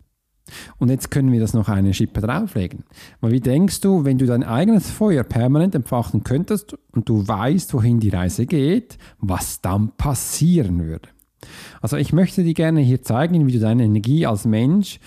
Und 0.78 0.90
jetzt 0.90 1.12
können 1.12 1.32
wir 1.32 1.40
das 1.40 1.54
noch 1.54 1.70
eine 1.70 1.94
Schippe 1.94 2.22
drauflegen. 2.22 2.84
Weil 3.20 3.32
wie 3.32 3.40
denkst 3.40 3.82
du, 3.82 4.06
wenn 4.06 4.18
du 4.18 4.26
dein 4.26 4.44
eigenes 4.44 4.90
Feuer 4.90 5.24
permanent 5.24 5.76
empfachen 5.76 6.24
könntest 6.24 6.78
und 6.92 7.10
du 7.10 7.28
weißt, 7.28 7.74
wohin 7.74 8.00
die 8.00 8.10
Reise 8.10 8.46
geht, 8.46 8.98
was 9.20 9.62
dann 9.62 9.92
passieren 9.98 10.86
würde? 10.86 11.10
Also 11.82 11.98
ich 11.98 12.14
möchte 12.14 12.44
dir 12.44 12.54
gerne 12.54 12.82
hier 12.82 13.02
zeigen, 13.02 13.46
wie 13.48 13.52
du 13.52 13.60
deine 13.60 13.84
Energie 13.84 14.26
als 14.26 14.46
Mensch 14.46 15.00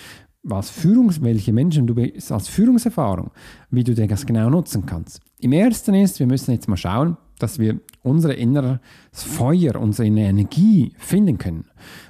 was 0.43 0.71
Führungs 0.71 1.23
welche 1.23 1.53
Menschen 1.53 1.87
du 1.87 1.95
bist 1.95 2.33
als 2.33 2.49
Führungserfahrung, 2.49 3.31
wie 3.71 3.85
du 3.85 3.95
das 3.95 4.27
genau 4.27 4.49
nutzen 4.49 4.87
kannst. 4.87 5.21
Im 5.39 5.53
ersten 5.53 5.95
ist, 5.95 6.19
wir 6.19 6.27
müssen 6.27 6.53
jetzt 6.53 6.69
mal 6.69 6.77
schauen, 6.77 7.17
dass 7.39 7.59
wir 7.59 7.81
unser 8.03 8.37
inneres 8.37 8.79
Feuer, 9.13 9.77
unsere 9.77 10.09
Energie 10.09 10.93
finden 10.99 11.39
können. 11.39 11.65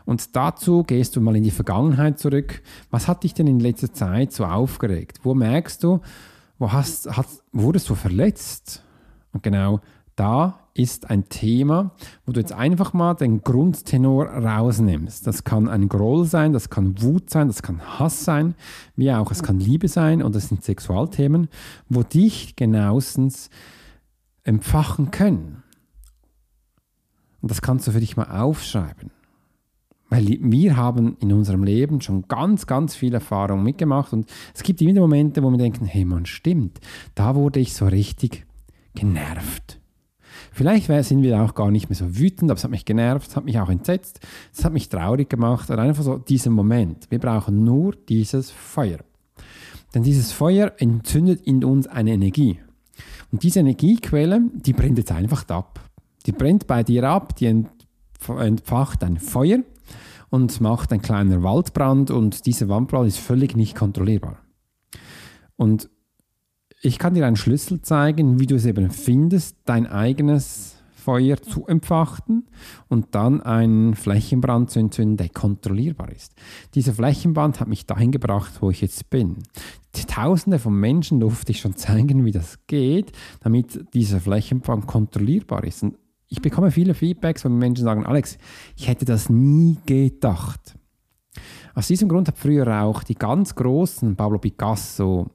Und 0.04 0.34
dazu 0.36 0.82
gehst 0.82 1.16
du 1.16 1.20
mal 1.20 1.36
in 1.36 1.44
die 1.44 1.50
Vergangenheit 1.50 2.18
zurück. 2.18 2.62
Was 2.90 3.08
hat 3.08 3.22
dich 3.22 3.34
denn 3.34 3.46
in 3.46 3.60
letzter 3.60 3.92
Zeit 3.92 4.32
so 4.32 4.44
aufgeregt? 4.44 5.20
Wo 5.22 5.34
merkst 5.34 5.82
du, 5.82 6.00
wo 6.58 6.72
hast, 6.72 7.08
hast, 7.16 7.42
wurdest 7.52 7.88
du 7.88 7.94
verletzt? 7.94 8.84
Und 9.32 9.42
genau 9.42 9.80
da 10.16 10.58
ist 10.80 11.10
ein 11.10 11.28
Thema, 11.28 11.92
wo 12.24 12.32
du 12.32 12.40
jetzt 12.40 12.52
einfach 12.52 12.92
mal 12.92 13.14
den 13.14 13.42
Grundtenor 13.42 14.26
rausnimmst. 14.26 15.26
Das 15.26 15.44
kann 15.44 15.68
ein 15.68 15.88
Groll 15.88 16.24
sein, 16.24 16.52
das 16.52 16.70
kann 16.70 17.00
Wut 17.02 17.30
sein, 17.30 17.48
das 17.48 17.62
kann 17.62 17.98
Hass 17.98 18.24
sein, 18.24 18.54
wie 18.96 19.12
auch 19.12 19.30
es 19.30 19.42
kann 19.42 19.60
Liebe 19.60 19.88
sein 19.88 20.22
und 20.22 20.34
das 20.34 20.48
sind 20.48 20.64
Sexualthemen, 20.64 21.48
wo 21.88 22.02
dich 22.02 22.56
genauestens 22.56 23.50
empfachen 24.42 25.10
können. 25.10 25.62
Und 27.42 27.50
das 27.50 27.62
kannst 27.62 27.86
du 27.86 27.92
für 27.92 28.00
dich 28.00 28.16
mal 28.16 28.30
aufschreiben. 28.30 29.10
Weil 30.08 30.26
wir 30.26 30.76
haben 30.76 31.16
in 31.20 31.32
unserem 31.32 31.62
Leben 31.62 32.00
schon 32.00 32.26
ganz, 32.26 32.66
ganz 32.66 32.96
viel 32.96 33.14
Erfahrung 33.14 33.62
mitgemacht 33.62 34.12
und 34.12 34.28
es 34.54 34.62
gibt 34.62 34.82
immer 34.82 35.00
Momente, 35.00 35.42
wo 35.42 35.50
wir 35.50 35.58
denken, 35.58 35.84
hey 35.84 36.04
man, 36.04 36.26
stimmt, 36.26 36.80
da 37.14 37.36
wurde 37.36 37.60
ich 37.60 37.74
so 37.74 37.86
richtig 37.86 38.44
genervt. 38.94 39.79
Vielleicht 40.52 40.86
sind 40.86 41.22
wir 41.22 41.40
auch 41.40 41.54
gar 41.54 41.70
nicht 41.70 41.88
mehr 41.88 41.96
so 41.96 42.18
wütend, 42.18 42.50
aber 42.50 42.58
es 42.58 42.64
hat 42.64 42.70
mich 42.70 42.84
genervt, 42.84 43.28
es 43.30 43.36
hat 43.36 43.44
mich 43.44 43.58
auch 43.58 43.68
entsetzt, 43.68 44.20
es 44.52 44.64
hat 44.64 44.72
mich 44.72 44.88
traurig 44.88 45.28
gemacht. 45.28 45.70
Oder 45.70 45.82
einfach 45.82 46.02
so 46.02 46.18
diesen 46.18 46.52
Moment. 46.52 47.06
Wir 47.10 47.18
brauchen 47.18 47.64
nur 47.64 47.94
dieses 48.08 48.50
Feuer. 48.50 48.98
Denn 49.94 50.02
dieses 50.02 50.32
Feuer 50.32 50.72
entzündet 50.78 51.40
in 51.42 51.64
uns 51.64 51.86
eine 51.86 52.12
Energie. 52.12 52.60
Und 53.32 53.42
diese 53.42 53.60
Energiequelle, 53.60 54.40
die 54.54 54.72
brennt 54.72 54.98
jetzt 54.98 55.12
einfach 55.12 55.48
ab. 55.48 55.80
Die 56.26 56.32
brennt 56.32 56.66
bei 56.66 56.82
dir 56.82 57.04
ab, 57.04 57.36
die 57.36 57.46
entfacht 58.28 59.02
ein 59.04 59.18
Feuer 59.18 59.60
und 60.30 60.60
macht 60.60 60.92
ein 60.92 61.02
kleiner 61.02 61.42
Waldbrand 61.42 62.10
und 62.10 62.46
dieser 62.46 62.68
Waldbrand 62.68 63.08
ist 63.08 63.18
völlig 63.18 63.56
nicht 63.56 63.74
kontrollierbar. 63.74 64.38
Und 65.56 65.90
ich 66.82 66.98
kann 66.98 67.14
dir 67.14 67.26
einen 67.26 67.36
Schlüssel 67.36 67.82
zeigen, 67.82 68.40
wie 68.40 68.46
du 68.46 68.54
es 68.54 68.64
eben 68.64 68.90
findest, 68.90 69.56
dein 69.64 69.86
eigenes 69.86 70.76
Feuer 70.94 71.40
zu 71.40 71.66
entfachen 71.66 72.46
und 72.88 73.14
dann 73.14 73.40
einen 73.40 73.94
Flächenbrand 73.94 74.70
zu 74.70 74.78
entzünden, 74.78 75.16
der 75.16 75.28
kontrollierbar 75.30 76.10
ist. 76.12 76.34
Dieser 76.74 76.92
Flächenbrand 76.92 77.60
hat 77.60 77.68
mich 77.68 77.86
dahin 77.86 78.12
gebracht, 78.12 78.52
wo 78.60 78.70
ich 78.70 78.80
jetzt 78.80 79.10
bin. 79.10 79.38
Tausende 80.06 80.58
von 80.58 80.74
Menschen 80.74 81.20
durfte 81.20 81.52
ich 81.52 81.60
schon 81.60 81.76
zeigen, 81.76 82.24
wie 82.24 82.32
das 82.32 82.58
geht, 82.66 83.12
damit 83.40 83.92
dieser 83.94 84.20
Flächenbrand 84.20 84.86
kontrollierbar 84.86 85.64
ist. 85.64 85.82
Und 85.82 85.96
ich 86.28 86.40
bekomme 86.40 86.70
viele 86.70 86.94
Feedbacks, 86.94 87.44
wo 87.44 87.48
Menschen 87.48 87.84
sagen, 87.84 88.06
Alex, 88.06 88.38
ich 88.76 88.88
hätte 88.88 89.04
das 89.04 89.28
nie 89.30 89.78
gedacht. 89.86 90.74
Aus 91.74 91.88
diesem 91.88 92.08
Grund 92.08 92.28
hat 92.28 92.38
früher 92.38 92.82
auch 92.82 93.02
die 93.02 93.14
ganz 93.14 93.54
großen 93.54 94.16
Pablo 94.16 94.38
Picasso, 94.38 95.30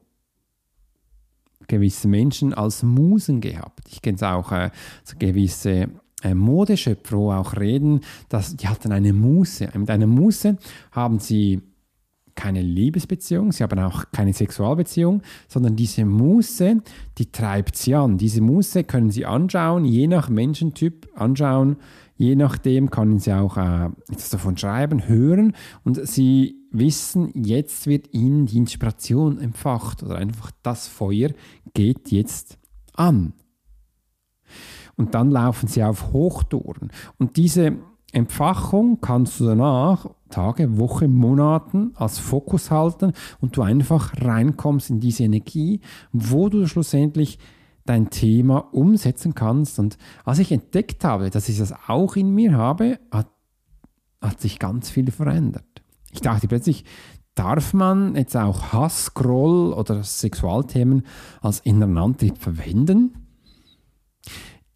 gewisse 1.68 2.08
Menschen 2.08 2.54
als 2.54 2.84
Musen 2.84 3.42
gehabt. 3.42 3.82
Ich 3.90 4.02
kenne 4.02 4.16
es 4.16 4.24
auch 4.24 4.52
äh, 4.52 4.70
so 5.04 5.16
gewisse 5.18 5.90
äh, 6.24 6.34
Modeschöpfer, 6.34 7.18
wo 7.18 7.32
auch 7.32 7.56
reden, 7.58 8.02
dass 8.30 8.56
die 8.56 8.68
hatten 8.68 8.92
eine 8.92 9.14
Muse. 9.14 9.70
Mit 9.76 9.90
einer 9.90 10.08
Muse 10.08 10.58
haben 10.92 11.20
sie 11.20 11.62
keine 12.36 12.62
Liebesbeziehung, 12.62 13.52
sie 13.52 13.64
haben 13.64 13.80
auch 13.80 14.06
keine 14.12 14.34
Sexualbeziehung, 14.34 15.22
sondern 15.48 15.76
diese 15.76 16.04
Muse, 16.04 16.82
die 17.18 17.32
treibt 17.32 17.78
sie 17.78 17.96
an. 17.96 18.18
Diese 18.18 18.42
Muse 18.42 18.84
können 18.84 19.10
sie 19.10 19.26
anschauen, 19.26 19.86
je 19.86 20.08
nach 20.08 20.30
Menschentyp 20.30 21.08
anschauen, 21.16 21.78
je 22.16 22.36
nachdem 22.36 22.90
können 22.90 23.20
sie 23.20 23.34
auch 23.34 23.58
äh, 23.58 23.90
etwas 24.10 24.30
davon 24.30 24.58
schreiben, 24.58 25.08
hören 25.08 25.54
und 25.84 26.06
sie 26.08 26.56
wissen, 26.72 27.32
jetzt 27.34 27.88
wird 27.88 28.14
ihnen 28.14 28.46
die 28.46 28.58
Inspiration 28.58 29.40
empfacht 29.40 30.04
oder 30.04 30.16
einfach 30.16 30.52
das 30.64 30.88
Feuer 30.88 31.30
geht 31.74 32.12
jetzt 32.12 32.58
an. 32.94 33.34
Und 34.98 35.14
dann 35.14 35.30
laufen 35.30 35.68
sie 35.68 35.84
auf 35.84 36.14
Hochtouren. 36.14 36.92
Und 37.18 37.38
diese 37.38 37.78
Empfachung 38.14 39.02
kannst 39.02 39.40
du 39.40 39.46
danach 39.46 40.10
Tage, 40.30 40.78
Wochen, 40.78 41.14
Monaten 41.14 41.92
als 41.96 42.18
Fokus 42.18 42.72
halten 42.72 43.12
und 43.42 43.58
du 43.58 43.62
einfach 43.62 44.14
reinkommst 44.22 44.90
in 44.90 45.02
diese 45.02 45.24
Energie, 45.24 45.82
wo 46.14 46.48
du 46.48 46.66
schlussendlich 46.66 47.40
dein 47.86 48.10
Thema 48.10 48.74
umsetzen 48.74 49.36
kannst. 49.36 49.80
Und 49.80 49.98
als 50.26 50.40
ich 50.40 50.52
entdeckt 50.52 51.04
habe, 51.04 51.30
dass 51.30 51.50
ich 51.50 51.58
das 51.58 51.74
auch 51.88 52.16
in 52.16 52.34
mir 52.34 52.58
habe, 52.58 53.00
hat, 53.12 53.30
hat 54.22 54.42
sich 54.42 54.60
ganz 54.60 54.90
viel 54.90 55.12
verändert. 55.12 55.66
Ich 56.12 56.22
dachte 56.22 56.48
plötzlich, 56.48 56.84
darf 57.36 57.74
man 57.74 58.16
jetzt 58.16 58.36
auch 58.36 58.74
Hass, 58.74 59.14
Groll 59.14 59.74
oder 59.74 60.04
Sexualthemen 60.04 61.04
als 61.42 61.60
inneren 61.60 61.98
Antrieb 61.98 62.38
verwenden? 62.38 63.14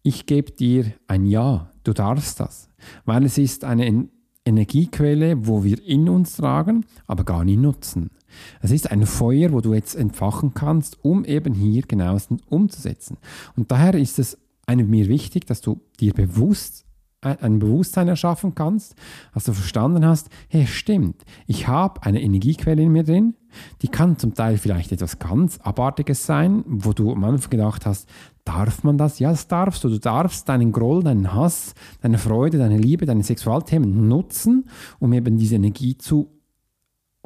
Ich 0.02 0.26
gebe 0.26 0.52
dir 0.52 0.92
ein 1.08 1.26
Ja, 1.26 1.70
du 1.84 1.92
darfst 1.92 2.40
das, 2.40 2.68
weil 3.04 3.24
es 3.24 3.36
ist 3.38 3.64
eine 3.64 4.08
Energiequelle, 4.44 5.46
wo 5.46 5.64
wir 5.64 5.82
in 5.84 6.08
uns 6.08 6.36
tragen, 6.36 6.86
aber 7.06 7.24
gar 7.24 7.44
nicht 7.44 7.60
nutzen. 7.60 8.10
Es 8.60 8.70
ist 8.70 8.90
ein 8.90 9.06
Feuer, 9.06 9.52
wo 9.52 9.60
du 9.60 9.74
jetzt 9.74 9.94
entfachen 9.94 10.54
kannst, 10.54 11.04
um 11.04 11.24
eben 11.24 11.54
hier 11.54 11.82
genauestens 11.82 12.42
umzusetzen. 12.48 13.18
Und 13.56 13.70
daher 13.70 13.94
ist 13.94 14.18
es 14.18 14.38
mir 14.68 15.08
wichtig, 15.08 15.46
dass 15.46 15.60
du 15.60 15.80
dir 15.98 16.12
bewusst 16.12 16.86
ein 17.22 17.58
Bewusstsein 17.58 18.08
erschaffen 18.08 18.54
kannst, 18.54 18.94
dass 19.34 19.44
du 19.44 19.52
verstanden 19.52 20.06
hast, 20.06 20.30
hey, 20.48 20.66
stimmt, 20.66 21.24
ich 21.46 21.68
habe 21.68 22.02
eine 22.02 22.22
Energiequelle 22.22 22.82
in 22.82 22.92
mir 22.92 23.04
drin, 23.04 23.34
die 23.82 23.88
kann 23.88 24.16
zum 24.16 24.34
Teil 24.34 24.56
vielleicht 24.56 24.92
etwas 24.92 25.18
ganz 25.18 25.58
Abartiges 25.58 26.24
sein, 26.24 26.64
wo 26.66 26.92
du 26.92 27.12
am 27.12 27.24
Anfang 27.24 27.50
gedacht 27.50 27.84
hast, 27.84 28.08
darf 28.44 28.84
man 28.84 28.96
das? 28.96 29.18
Ja, 29.18 29.30
das 29.30 29.48
darfst 29.48 29.84
du. 29.84 29.88
Du 29.88 29.98
darfst 29.98 30.48
deinen 30.48 30.72
Groll, 30.72 31.02
deinen 31.02 31.34
Hass, 31.34 31.74
deine 32.00 32.18
Freude, 32.18 32.58
deine 32.58 32.78
Liebe, 32.78 33.04
deine 33.04 33.22
Sexualthemen 33.22 34.08
nutzen, 34.08 34.70
um 34.98 35.12
eben 35.12 35.36
diese 35.36 35.56
Energie 35.56 35.98
zu 35.98 36.30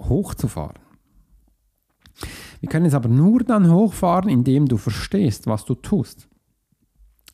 hochzufahren. 0.00 0.83
Wir 2.60 2.68
können 2.68 2.86
es 2.86 2.94
aber 2.94 3.08
nur 3.08 3.40
dann 3.40 3.70
hochfahren, 3.70 4.28
indem 4.28 4.66
du 4.66 4.76
verstehst, 4.76 5.46
was 5.46 5.64
du 5.64 5.74
tust. 5.74 6.28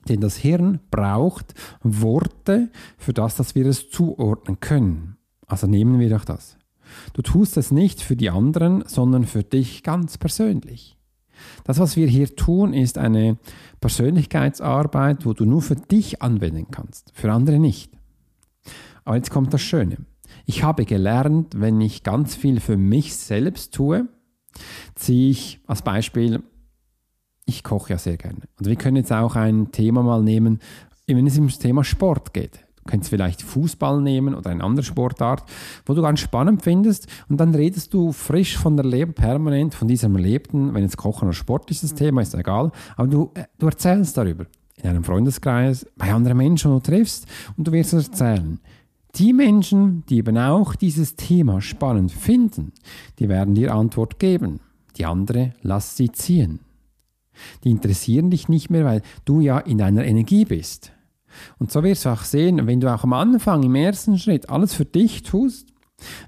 Denn 0.09 0.21
das 0.21 0.37
Hirn 0.37 0.81
braucht 0.91 1.55
Worte 1.83 2.71
für 2.97 3.13
das, 3.13 3.37
dass 3.37 3.55
wir 3.55 3.67
es 3.67 3.91
zuordnen 3.91 4.61
können. 4.61 5.17
Also 5.47 5.67
nehmen 5.67 5.99
wir 5.99 6.09
doch 6.09 6.25
das. 6.25 6.57
Du 7.13 7.23
tust 7.23 7.57
es 7.57 7.71
nicht 7.71 8.03
für 8.03 8.17
die 8.17 8.31
anderen, 8.31 8.85
sondern 8.87 9.25
für 9.25 9.43
dich 9.43 9.83
ganz 9.83 10.19
persönlich. 10.19 10.97
Das, 11.65 11.79
was 11.79 11.97
wir 11.97 12.07
hier 12.07 12.35
tun, 12.37 12.75
ist 12.75 12.99
eine 12.99 13.39
Persönlichkeitsarbeit, 13.81 15.25
wo 15.25 15.33
du 15.33 15.45
nur 15.45 15.63
für 15.63 15.77
dich 15.77 16.23
anwenden 16.23 16.67
kannst, 16.71 17.13
für 17.15 17.33
andere 17.33 17.59
nicht. 17.59 17.93
Aber 19.05 19.17
jetzt 19.17 19.31
kommt 19.31 19.55
das 19.55 19.63
Schöne. 19.63 19.99
Ich 20.45 20.63
habe 20.63 20.85
gelernt, 20.85 21.55
wenn 21.57 21.81
ich 21.81 22.03
ganz 22.03 22.35
viel 22.35 22.61
für 22.61 22.77
mich 22.77 23.17
selbst 23.17 23.75
tue, 23.75 24.09
ziehe 24.95 25.31
ich 25.31 25.61
als 25.67 25.83
Beispiel 25.83 26.43
ich 27.51 27.65
koche 27.65 27.93
ja 27.93 27.99
sehr 27.99 28.17
gerne. 28.17 28.41
Und 28.59 28.67
wir 28.67 28.77
können 28.77 28.97
jetzt 28.97 29.13
auch 29.13 29.35
ein 29.37 29.73
Thema 29.73 30.03
mal 30.03 30.23
nehmen, 30.23 30.61
wenn 31.07 31.27
es 31.27 31.37
ums 31.37 31.59
Thema 31.59 31.83
Sport 31.83 32.33
geht. 32.33 32.65
Du 32.77 32.85
könntest 32.91 33.11
vielleicht 33.11 33.43
Fußball 33.43 34.01
nehmen 34.01 34.35
oder 34.35 34.51
eine 34.51 34.65
andere 34.65 34.85
Sportart, 34.85 35.45
wo 35.85 35.93
du 35.93 36.01
ganz 36.01 36.21
spannend 36.21 36.63
findest 36.63 37.09
und 37.29 37.39
dann 37.39 37.55
redest 37.55 37.93
du 37.93 38.13
frisch 38.13 38.57
von 38.57 38.77
der 38.77 38.87
Leber 38.87 39.13
permanent, 39.13 39.75
von 39.75 39.89
diesem 39.89 40.15
Erlebten, 40.17 40.73
wenn 40.73 40.85
jetzt 40.85 40.97
Kochen 40.97 41.29
oder 41.29 41.35
Sport 41.35 41.71
ist 41.71 41.83
das 41.83 41.95
Thema, 41.95 42.23
ist 42.23 42.35
egal, 42.35 42.73
aber 42.97 43.09
du, 43.09 43.31
äh, 43.35 43.45
du 43.59 43.67
erzählst 43.67 44.17
darüber 44.17 44.47
in 44.77 44.89
einem 44.89 45.05
Freundeskreis, 45.05 45.87
bei 45.97 46.11
anderen 46.13 46.39
Menschen, 46.39 46.71
die 46.71 46.83
du 46.83 46.91
triffst 46.91 47.27
und 47.57 47.67
du 47.67 47.73
wirst 47.73 47.93
es 47.93 48.09
erzählen. 48.09 48.59
Die 49.17 49.33
Menschen, 49.33 50.05
die 50.09 50.19
eben 50.19 50.39
auch 50.39 50.75
dieses 50.75 51.17
Thema 51.17 51.61
spannend 51.61 52.13
finden, 52.13 52.73
die 53.19 53.29
werden 53.29 53.55
dir 53.55 53.75
Antwort 53.75 54.19
geben. 54.19 54.61
Die 54.97 55.05
andere, 55.05 55.55
lass 55.63 55.97
sie 55.97 56.13
ziehen. 56.13 56.61
Die 57.65 57.71
interessieren 57.71 58.31
dich 58.31 58.49
nicht 58.49 58.71
mehr, 58.71 58.85
weil 58.85 59.03
du 59.25 59.41
ja 59.41 59.59
in 59.59 59.79
deiner 59.79 60.05
Energie 60.05 60.45
bist. 60.45 60.93
Und 61.59 61.71
so 61.71 61.83
wirst 61.83 62.05
du 62.05 62.11
auch 62.11 62.23
sehen, 62.23 62.67
wenn 62.67 62.81
du 62.81 62.93
auch 62.93 63.05
am 63.05 63.13
Anfang, 63.13 63.63
im 63.63 63.75
ersten 63.75 64.19
Schritt 64.19 64.51
alles 64.51 64.75
für 64.75 64.85
dich 64.85 65.23
tust, 65.23 65.73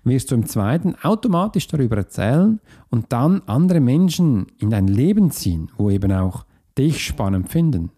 wirst 0.04 0.30
du 0.30 0.34
im 0.34 0.46
zweiten 0.46 0.94
automatisch 1.02 1.66
darüber 1.66 1.96
erzählen 1.96 2.60
und 2.90 3.12
dann 3.12 3.42
andere 3.46 3.80
Menschen 3.80 4.46
in 4.58 4.70
dein 4.70 4.86
Leben 4.86 5.30
ziehen, 5.30 5.70
wo 5.76 5.90
eben 5.90 6.12
auch 6.12 6.44
dich 6.78 7.04
spannend 7.04 7.50
finden. 7.50 7.90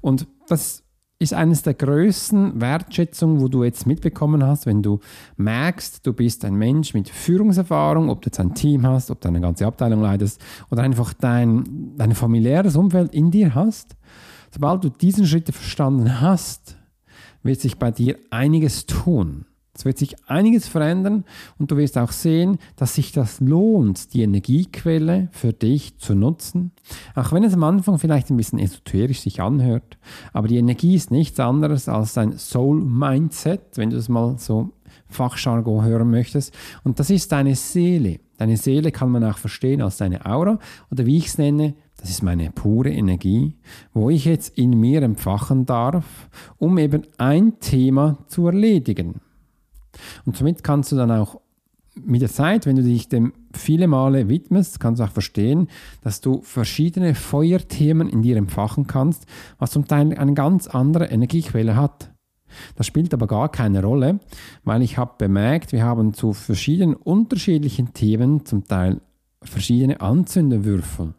Und 0.00 0.26
das 0.48 0.84
ist 1.20 1.34
eines 1.34 1.62
der 1.62 1.74
größten 1.74 2.60
Wertschätzungen, 2.60 3.40
wo 3.40 3.48
du 3.48 3.64
jetzt 3.64 3.86
mitbekommen 3.86 4.44
hast, 4.44 4.66
wenn 4.66 4.82
du 4.82 5.00
merkst, 5.36 6.06
du 6.06 6.12
bist 6.12 6.44
ein 6.44 6.54
Mensch 6.54 6.94
mit 6.94 7.08
Führungserfahrung, 7.08 8.08
ob 8.08 8.22
du 8.22 8.26
jetzt 8.26 8.38
ein 8.38 8.54
Team 8.54 8.86
hast, 8.86 9.10
ob 9.10 9.20
du 9.20 9.28
eine 9.28 9.40
ganze 9.40 9.66
Abteilung 9.66 10.00
leitest 10.00 10.40
oder 10.70 10.82
einfach 10.82 11.12
dein, 11.14 11.96
dein 11.96 12.14
familiäres 12.14 12.76
Umfeld 12.76 13.12
in 13.14 13.32
dir 13.32 13.56
hast. 13.56 13.96
Sobald 14.52 14.84
du 14.84 14.90
diesen 14.90 15.26
Schritt 15.26 15.52
verstanden 15.52 16.20
hast, 16.20 16.76
wird 17.42 17.60
sich 17.60 17.78
bei 17.78 17.90
dir 17.90 18.16
einiges 18.30 18.86
tun. 18.86 19.47
Es 19.78 19.84
wird 19.84 19.96
sich 19.96 20.16
einiges 20.28 20.66
verändern 20.66 21.24
und 21.56 21.70
du 21.70 21.76
wirst 21.76 21.98
auch 21.98 22.10
sehen, 22.10 22.58
dass 22.74 22.96
sich 22.96 23.12
das 23.12 23.38
lohnt, 23.38 24.12
die 24.12 24.22
Energiequelle 24.22 25.28
für 25.30 25.52
dich 25.52 25.98
zu 25.98 26.16
nutzen. 26.16 26.72
Auch 27.14 27.30
wenn 27.30 27.44
es 27.44 27.54
am 27.54 27.62
Anfang 27.62 28.00
vielleicht 28.00 28.28
ein 28.28 28.36
bisschen 28.36 28.58
esoterisch 28.58 29.20
sich 29.20 29.40
anhört, 29.40 29.96
aber 30.32 30.48
die 30.48 30.56
Energie 30.56 30.96
ist 30.96 31.12
nichts 31.12 31.38
anderes 31.38 31.88
als 31.88 32.18
ein 32.18 32.36
Soul-Mindset, 32.36 33.76
wenn 33.76 33.90
du 33.90 33.98
es 33.98 34.08
mal 34.08 34.36
so 34.36 34.72
Fachjargon 35.06 35.84
hören 35.84 36.10
möchtest. 36.10 36.52
Und 36.82 36.98
das 36.98 37.08
ist 37.08 37.30
deine 37.30 37.54
Seele. 37.54 38.18
Deine 38.36 38.56
Seele 38.56 38.90
kann 38.90 39.12
man 39.12 39.22
auch 39.22 39.38
verstehen 39.38 39.80
als 39.80 39.98
deine 39.98 40.26
Aura 40.26 40.58
oder 40.90 41.06
wie 41.06 41.18
ich 41.18 41.26
es 41.26 41.38
nenne, 41.38 41.74
das 41.98 42.10
ist 42.10 42.24
meine 42.24 42.50
pure 42.50 42.90
Energie, 42.90 43.54
wo 43.94 44.10
ich 44.10 44.24
jetzt 44.24 44.58
in 44.58 44.70
mir 44.70 45.02
empfachen 45.02 45.66
darf, 45.66 46.28
um 46.58 46.78
eben 46.78 47.02
ein 47.16 47.60
Thema 47.60 48.18
zu 48.26 48.46
erledigen. 48.46 49.20
Und 50.24 50.36
somit 50.36 50.62
kannst 50.62 50.92
du 50.92 50.96
dann 50.96 51.10
auch 51.10 51.40
mit 52.04 52.22
der 52.22 52.28
Zeit, 52.28 52.66
wenn 52.66 52.76
du 52.76 52.82
dich 52.82 53.08
dem 53.08 53.32
viele 53.52 53.88
Male 53.88 54.28
widmest, 54.28 54.80
kannst 54.80 55.00
du 55.00 55.04
auch 55.04 55.10
verstehen, 55.10 55.68
dass 56.02 56.20
du 56.20 56.42
verschiedene 56.42 57.14
Feuerthemen 57.14 58.08
in 58.08 58.22
dir 58.22 58.36
empfachen 58.36 58.86
kannst, 58.86 59.26
was 59.58 59.72
zum 59.72 59.86
Teil 59.86 60.16
eine 60.16 60.34
ganz 60.34 60.68
andere 60.68 61.06
Energiequelle 61.06 61.76
hat. 61.76 62.12
Das 62.76 62.86
spielt 62.86 63.12
aber 63.12 63.26
gar 63.26 63.50
keine 63.50 63.82
Rolle, 63.82 64.20
weil 64.64 64.82
ich 64.82 64.96
habe 64.96 65.14
bemerkt, 65.18 65.72
wir 65.72 65.84
haben 65.84 66.14
zu 66.14 66.32
verschiedenen 66.32 66.94
unterschiedlichen 66.94 67.92
Themen 67.92 68.46
zum 68.46 68.64
Teil 68.64 69.00
verschiedene 69.42 70.00
Anzünderwürfel, 70.00 71.14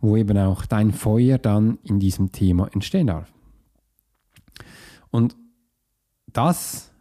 wo 0.00 0.16
eben 0.16 0.38
auch 0.38 0.64
dein 0.64 0.92
Feuer 0.92 1.38
dann 1.38 1.78
in 1.82 1.98
diesem 1.98 2.32
Thema 2.32 2.68
entstehen 2.72 3.08
darf. 3.08 3.32
Und 5.10 5.36
das 6.32 6.92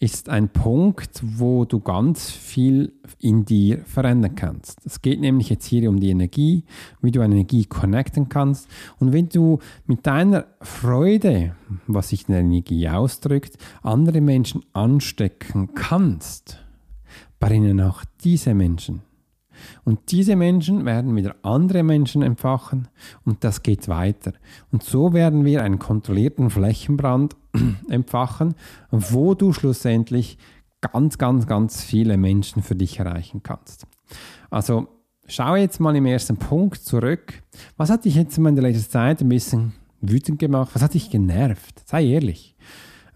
ist 0.00 0.30
ein 0.30 0.48
Punkt, 0.48 1.20
wo 1.22 1.66
du 1.66 1.78
ganz 1.78 2.30
viel 2.30 2.94
in 3.18 3.44
dir 3.44 3.84
verändern 3.84 4.34
kannst. 4.34 4.84
Es 4.86 5.02
geht 5.02 5.20
nämlich 5.20 5.50
jetzt 5.50 5.66
hier 5.66 5.90
um 5.90 6.00
die 6.00 6.08
Energie, 6.08 6.64
wie 7.02 7.10
du 7.10 7.20
eine 7.20 7.34
Energie 7.34 7.66
connecten 7.66 8.30
kannst. 8.30 8.66
Und 8.98 9.12
wenn 9.12 9.28
du 9.28 9.58
mit 9.86 10.06
deiner 10.06 10.46
Freude, 10.62 11.54
was 11.86 12.08
sich 12.08 12.26
in 12.28 12.32
der 12.32 12.40
Energie 12.40 12.88
ausdrückt, 12.88 13.58
andere 13.82 14.22
Menschen 14.22 14.64
anstecken 14.72 15.74
kannst, 15.74 16.58
brennen 17.38 17.82
auch 17.82 18.02
diese 18.24 18.54
Menschen 18.54 19.02
und 19.84 20.12
diese 20.12 20.36
Menschen 20.36 20.84
werden 20.84 21.14
wieder 21.16 21.36
andere 21.42 21.82
Menschen 21.82 22.22
empfachen 22.22 22.88
und 23.24 23.44
das 23.44 23.62
geht 23.62 23.88
weiter. 23.88 24.32
Und 24.72 24.82
so 24.82 25.12
werden 25.12 25.44
wir 25.44 25.62
einen 25.62 25.78
kontrollierten 25.78 26.50
Flächenbrand 26.50 27.36
empfachen, 27.88 28.54
wo 28.90 29.34
du 29.34 29.52
schlussendlich 29.52 30.38
ganz, 30.80 31.18
ganz, 31.18 31.46
ganz 31.46 31.82
viele 31.82 32.16
Menschen 32.16 32.62
für 32.62 32.74
dich 32.74 32.98
erreichen 32.98 33.42
kannst. 33.42 33.86
Also 34.50 34.88
schau 35.26 35.56
jetzt 35.56 35.80
mal 35.80 35.94
im 35.96 36.06
ersten 36.06 36.36
Punkt 36.36 36.82
zurück. 36.82 37.42
Was 37.76 37.90
hat 37.90 38.04
dich 38.04 38.14
jetzt 38.14 38.38
in 38.38 38.44
der 38.44 38.62
letzten 38.62 38.90
Zeit 38.90 39.20
ein 39.20 39.28
bisschen 39.28 39.72
wütend 40.00 40.38
gemacht? 40.38 40.70
Was 40.74 40.82
hat 40.82 40.94
dich 40.94 41.10
genervt? 41.10 41.82
Sei 41.86 42.04
ehrlich. 42.06 42.56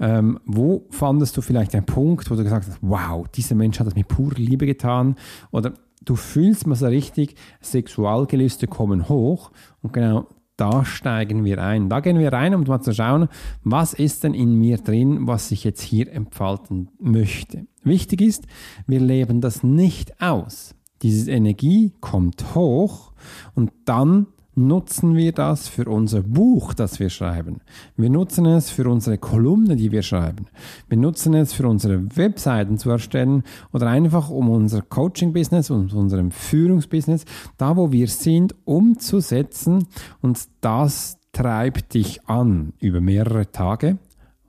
Ähm, 0.00 0.40
wo 0.44 0.86
fandest 0.90 1.36
du 1.36 1.40
vielleicht 1.40 1.74
einen 1.74 1.86
Punkt, 1.86 2.30
wo 2.30 2.34
du 2.34 2.42
gesagt 2.42 2.66
hast, 2.66 2.78
wow, 2.80 3.26
dieser 3.28 3.54
Mensch 3.54 3.78
hat 3.78 3.86
das 3.86 3.94
mit 3.94 4.08
purer 4.08 4.36
Liebe 4.36 4.66
getan? 4.66 5.14
Oder 5.52 5.74
du 6.04 6.16
fühlst 6.16 6.66
mal 6.66 6.74
so 6.74 6.86
richtig, 6.86 7.36
Sexualgelüste 7.60 8.66
kommen 8.66 9.08
hoch 9.08 9.52
und 9.82 9.92
genau 9.92 10.26
da 10.56 10.84
steigen 10.84 11.44
wir 11.44 11.62
ein. 11.62 11.88
Da 11.88 12.00
gehen 12.00 12.18
wir 12.18 12.32
rein, 12.32 12.54
um 12.54 12.62
mal 12.62 12.80
zu 12.80 12.92
schauen, 12.92 13.28
was 13.62 13.94
ist 13.94 14.24
denn 14.24 14.34
in 14.34 14.54
mir 14.58 14.78
drin, 14.78 15.26
was 15.26 15.50
ich 15.50 15.64
jetzt 15.64 15.82
hier 15.82 16.12
entfalten 16.12 16.90
möchte. 16.98 17.66
Wichtig 17.82 18.20
ist, 18.20 18.46
wir 18.86 19.00
leben 19.00 19.40
das 19.40 19.62
nicht 19.62 20.20
aus. 20.20 20.74
Diese 21.02 21.30
Energie 21.30 21.92
kommt 22.00 22.54
hoch 22.54 23.12
und 23.54 23.72
dann 23.84 24.28
nutzen 24.56 25.16
wir 25.16 25.32
das 25.32 25.68
für 25.68 25.86
unser 25.86 26.22
Buch, 26.22 26.74
das 26.74 27.00
wir 27.00 27.10
schreiben. 27.10 27.60
Wir 27.96 28.10
nutzen 28.10 28.46
es 28.46 28.70
für 28.70 28.88
unsere 28.88 29.18
Kolumne, 29.18 29.76
die 29.76 29.92
wir 29.92 30.02
schreiben. 30.02 30.46
Wir 30.88 30.98
nutzen 30.98 31.34
es 31.34 31.52
für 31.52 31.68
unsere 31.68 32.16
Webseiten 32.16 32.78
zu 32.78 32.90
erstellen 32.90 33.42
oder 33.72 33.88
einfach 33.88 34.30
um 34.30 34.48
unser 34.48 34.82
Coaching-Business 34.82 35.70
und 35.70 35.92
unserem 35.92 36.30
Führungsbusiness, 36.30 37.24
da 37.56 37.76
wo 37.76 37.92
wir 37.92 38.08
sind, 38.08 38.54
umzusetzen. 38.64 39.86
Und 40.20 40.48
das 40.60 41.18
treibt 41.32 41.94
dich 41.94 42.26
an 42.28 42.72
über 42.80 43.00
mehrere 43.00 43.50
Tage, 43.50 43.98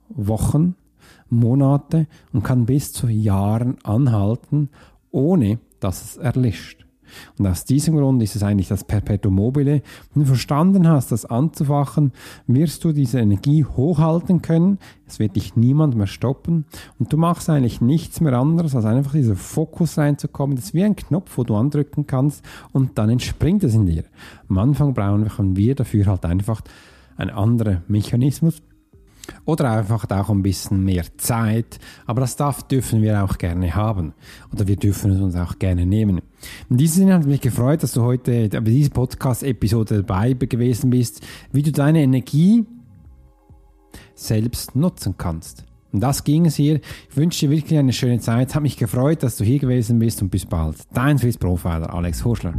Wochen, 0.08 0.76
Monate 1.28 2.06
und 2.32 2.44
kann 2.44 2.66
bis 2.66 2.92
zu 2.92 3.08
Jahren 3.08 3.78
anhalten, 3.82 4.70
ohne 5.10 5.58
dass 5.80 6.02
es 6.04 6.16
erlischt. 6.16 6.85
Und 7.38 7.46
aus 7.46 7.64
diesem 7.64 7.96
Grund 7.96 8.22
ist 8.22 8.36
es 8.36 8.42
eigentlich 8.42 8.68
das 8.68 8.84
Perpetuum 8.84 9.34
mobile. 9.34 9.82
Wenn 10.14 10.22
du 10.22 10.28
verstanden 10.28 10.88
hast, 10.88 11.12
das 11.12 11.24
anzufachen, 11.24 12.12
wirst 12.46 12.84
du 12.84 12.92
diese 12.92 13.20
Energie 13.20 13.64
hochhalten 13.64 14.42
können. 14.42 14.78
Es 15.06 15.18
wird 15.18 15.36
dich 15.36 15.56
niemand 15.56 15.96
mehr 15.96 16.06
stoppen. 16.06 16.64
Und 16.98 17.12
du 17.12 17.16
machst 17.16 17.48
eigentlich 17.48 17.80
nichts 17.80 18.20
mehr 18.20 18.34
anderes, 18.34 18.74
als 18.74 18.84
einfach 18.84 19.12
dieser 19.12 19.36
Fokus 19.36 19.98
reinzukommen. 19.98 20.56
Das 20.56 20.66
ist 20.66 20.74
wie 20.74 20.84
ein 20.84 20.96
Knopf, 20.96 21.36
wo 21.36 21.44
du 21.44 21.54
andrücken 21.56 22.06
kannst 22.06 22.44
und 22.72 22.98
dann 22.98 23.10
entspringt 23.10 23.64
es 23.64 23.74
in 23.74 23.86
dir. 23.86 24.04
Am 24.48 24.58
Anfang 24.58 24.94
brauchen 24.94 25.56
wir 25.56 25.74
dafür 25.74 26.06
halt 26.06 26.24
einfach 26.24 26.60
einen 27.16 27.30
anderen 27.30 27.82
Mechanismus, 27.88 28.62
oder 29.44 29.70
einfach 29.70 30.08
auch 30.10 30.30
ein 30.30 30.42
bisschen 30.42 30.84
mehr 30.84 31.04
Zeit. 31.16 31.78
Aber 32.06 32.20
das 32.20 32.36
darf, 32.36 32.62
dürfen 32.64 33.02
wir 33.02 33.22
auch 33.24 33.38
gerne 33.38 33.74
haben. 33.74 34.14
Oder 34.52 34.66
wir 34.66 34.76
dürfen 34.76 35.12
es 35.12 35.20
uns 35.20 35.36
auch 35.36 35.58
gerne 35.58 35.86
nehmen. 35.86 36.20
In 36.70 36.76
diesem 36.76 37.04
Sinne 37.04 37.14
hat 37.14 37.26
mich 37.26 37.40
gefreut, 37.40 37.82
dass 37.82 37.92
du 37.92 38.02
heute 38.02 38.48
bei 38.48 38.60
dieser 38.60 38.90
Podcast-Episode 38.90 40.02
dabei 40.02 40.34
gewesen 40.34 40.90
bist, 40.90 41.24
wie 41.52 41.62
du 41.62 41.72
deine 41.72 42.02
Energie 42.02 42.64
selbst 44.14 44.76
nutzen 44.76 45.14
kannst. 45.16 45.64
Und 45.92 46.00
das 46.00 46.24
ging 46.24 46.46
es 46.46 46.56
hier. 46.56 46.80
Ich 47.10 47.16
wünsche 47.16 47.46
dir 47.46 47.50
wirklich 47.50 47.78
eine 47.78 47.92
schöne 47.92 48.20
Zeit. 48.20 48.54
Hat 48.54 48.62
mich 48.62 48.76
gefreut, 48.76 49.22
dass 49.22 49.36
du 49.36 49.44
hier 49.44 49.58
gewesen 49.58 49.98
bist 49.98 50.20
und 50.20 50.30
bis 50.30 50.44
bald. 50.44 50.76
Dein 50.92 51.16
Swiss 51.18 51.38
Profiler 51.38 51.92
Alex 51.92 52.24
Horschler. 52.24 52.54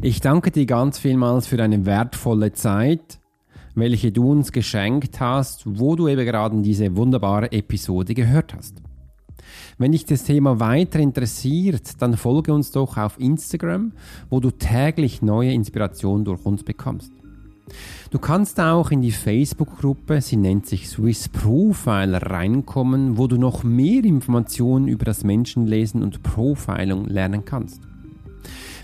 Ich 0.00 0.20
danke 0.20 0.50
dir 0.50 0.66
ganz 0.66 0.98
vielmals 0.98 1.46
für 1.46 1.56
deine 1.56 1.84
wertvolle 1.84 2.52
Zeit 2.52 3.18
welche 3.80 4.12
du 4.12 4.30
uns 4.30 4.52
geschenkt 4.52 5.20
hast, 5.20 5.62
wo 5.66 5.96
du 5.96 6.08
eben 6.08 6.24
gerade 6.24 6.60
diese 6.62 6.96
wunderbare 6.96 7.52
Episode 7.52 8.14
gehört 8.14 8.54
hast. 8.54 8.82
Wenn 9.78 9.92
dich 9.92 10.04
das 10.04 10.24
Thema 10.24 10.60
weiter 10.60 10.98
interessiert, 10.98 12.02
dann 12.02 12.16
folge 12.16 12.52
uns 12.52 12.72
doch 12.72 12.96
auf 12.96 13.18
Instagram, 13.20 13.92
wo 14.28 14.40
du 14.40 14.50
täglich 14.50 15.22
neue 15.22 15.52
Inspirationen 15.52 16.24
durch 16.24 16.44
uns 16.44 16.64
bekommst. 16.64 17.12
Du 18.10 18.18
kannst 18.18 18.58
auch 18.60 18.90
in 18.90 19.02
die 19.02 19.12
Facebook-Gruppe, 19.12 20.20
sie 20.20 20.36
nennt 20.36 20.66
sich 20.66 20.88
Swiss 20.88 21.28
Profiler, 21.28 22.22
reinkommen, 22.22 23.18
wo 23.18 23.26
du 23.26 23.36
noch 23.36 23.62
mehr 23.62 24.04
Informationen 24.04 24.88
über 24.88 25.04
das 25.04 25.24
Menschenlesen 25.24 26.02
und 26.02 26.22
Profiling 26.22 27.04
lernen 27.04 27.44
kannst. 27.44 27.87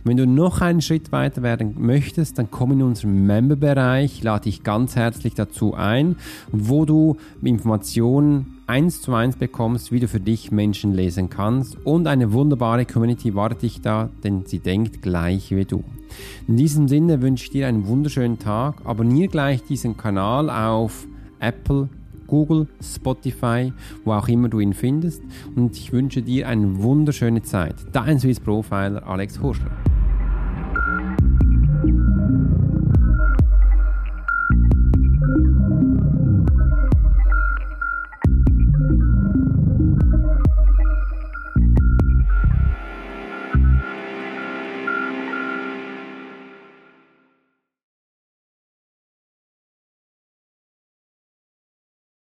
Wenn 0.06 0.18
du 0.18 0.26
noch 0.26 0.60
einen 0.60 0.82
Schritt 0.82 1.12
weiter 1.12 1.42
werden 1.42 1.76
möchtest, 1.78 2.36
dann 2.36 2.50
komm 2.50 2.72
in 2.72 2.82
unseren 2.82 3.26
Member-Bereich, 3.26 4.22
lade 4.22 4.44
dich 4.44 4.62
ganz 4.62 4.96
herzlich 4.96 5.32
dazu 5.32 5.72
ein, 5.72 6.16
wo 6.52 6.84
du 6.84 7.16
Informationen 7.42 8.58
eins 8.66 9.00
zu 9.00 9.14
eins 9.14 9.36
bekommst, 9.36 9.92
wie 9.92 10.00
du 10.00 10.08
für 10.08 10.20
dich 10.20 10.52
Menschen 10.52 10.92
lesen 10.92 11.30
kannst 11.30 11.78
und 11.86 12.06
eine 12.06 12.34
wunderbare 12.34 12.84
Community 12.84 13.34
wartet 13.34 13.62
dich 13.62 13.80
da, 13.80 14.10
denn 14.22 14.44
sie 14.44 14.58
denkt 14.58 15.00
gleich 15.00 15.50
wie 15.52 15.64
du. 15.64 15.82
In 16.48 16.58
diesem 16.58 16.86
Sinne 16.86 17.22
wünsche 17.22 17.44
ich 17.44 17.50
dir 17.50 17.66
einen 17.66 17.86
wunderschönen 17.86 18.38
Tag. 18.38 18.84
Abonniere 18.84 19.28
gleich 19.28 19.62
diesen 19.62 19.96
Kanal 19.96 20.50
auf 20.50 21.06
Apple, 21.40 21.88
Google, 22.26 22.68
Spotify, 22.82 23.72
wo 24.04 24.12
auch 24.12 24.28
immer 24.28 24.50
du 24.50 24.60
ihn 24.60 24.74
findest. 24.74 25.22
Und 25.56 25.76
ich 25.78 25.92
wünsche 25.92 26.20
dir 26.20 26.46
eine 26.46 26.82
wunderschöne 26.82 27.42
Zeit. 27.42 27.76
Dein 27.92 28.18
Swiss 28.18 28.38
Profiler 28.38 29.06
Alex 29.06 29.40
Horschler. 29.40 29.93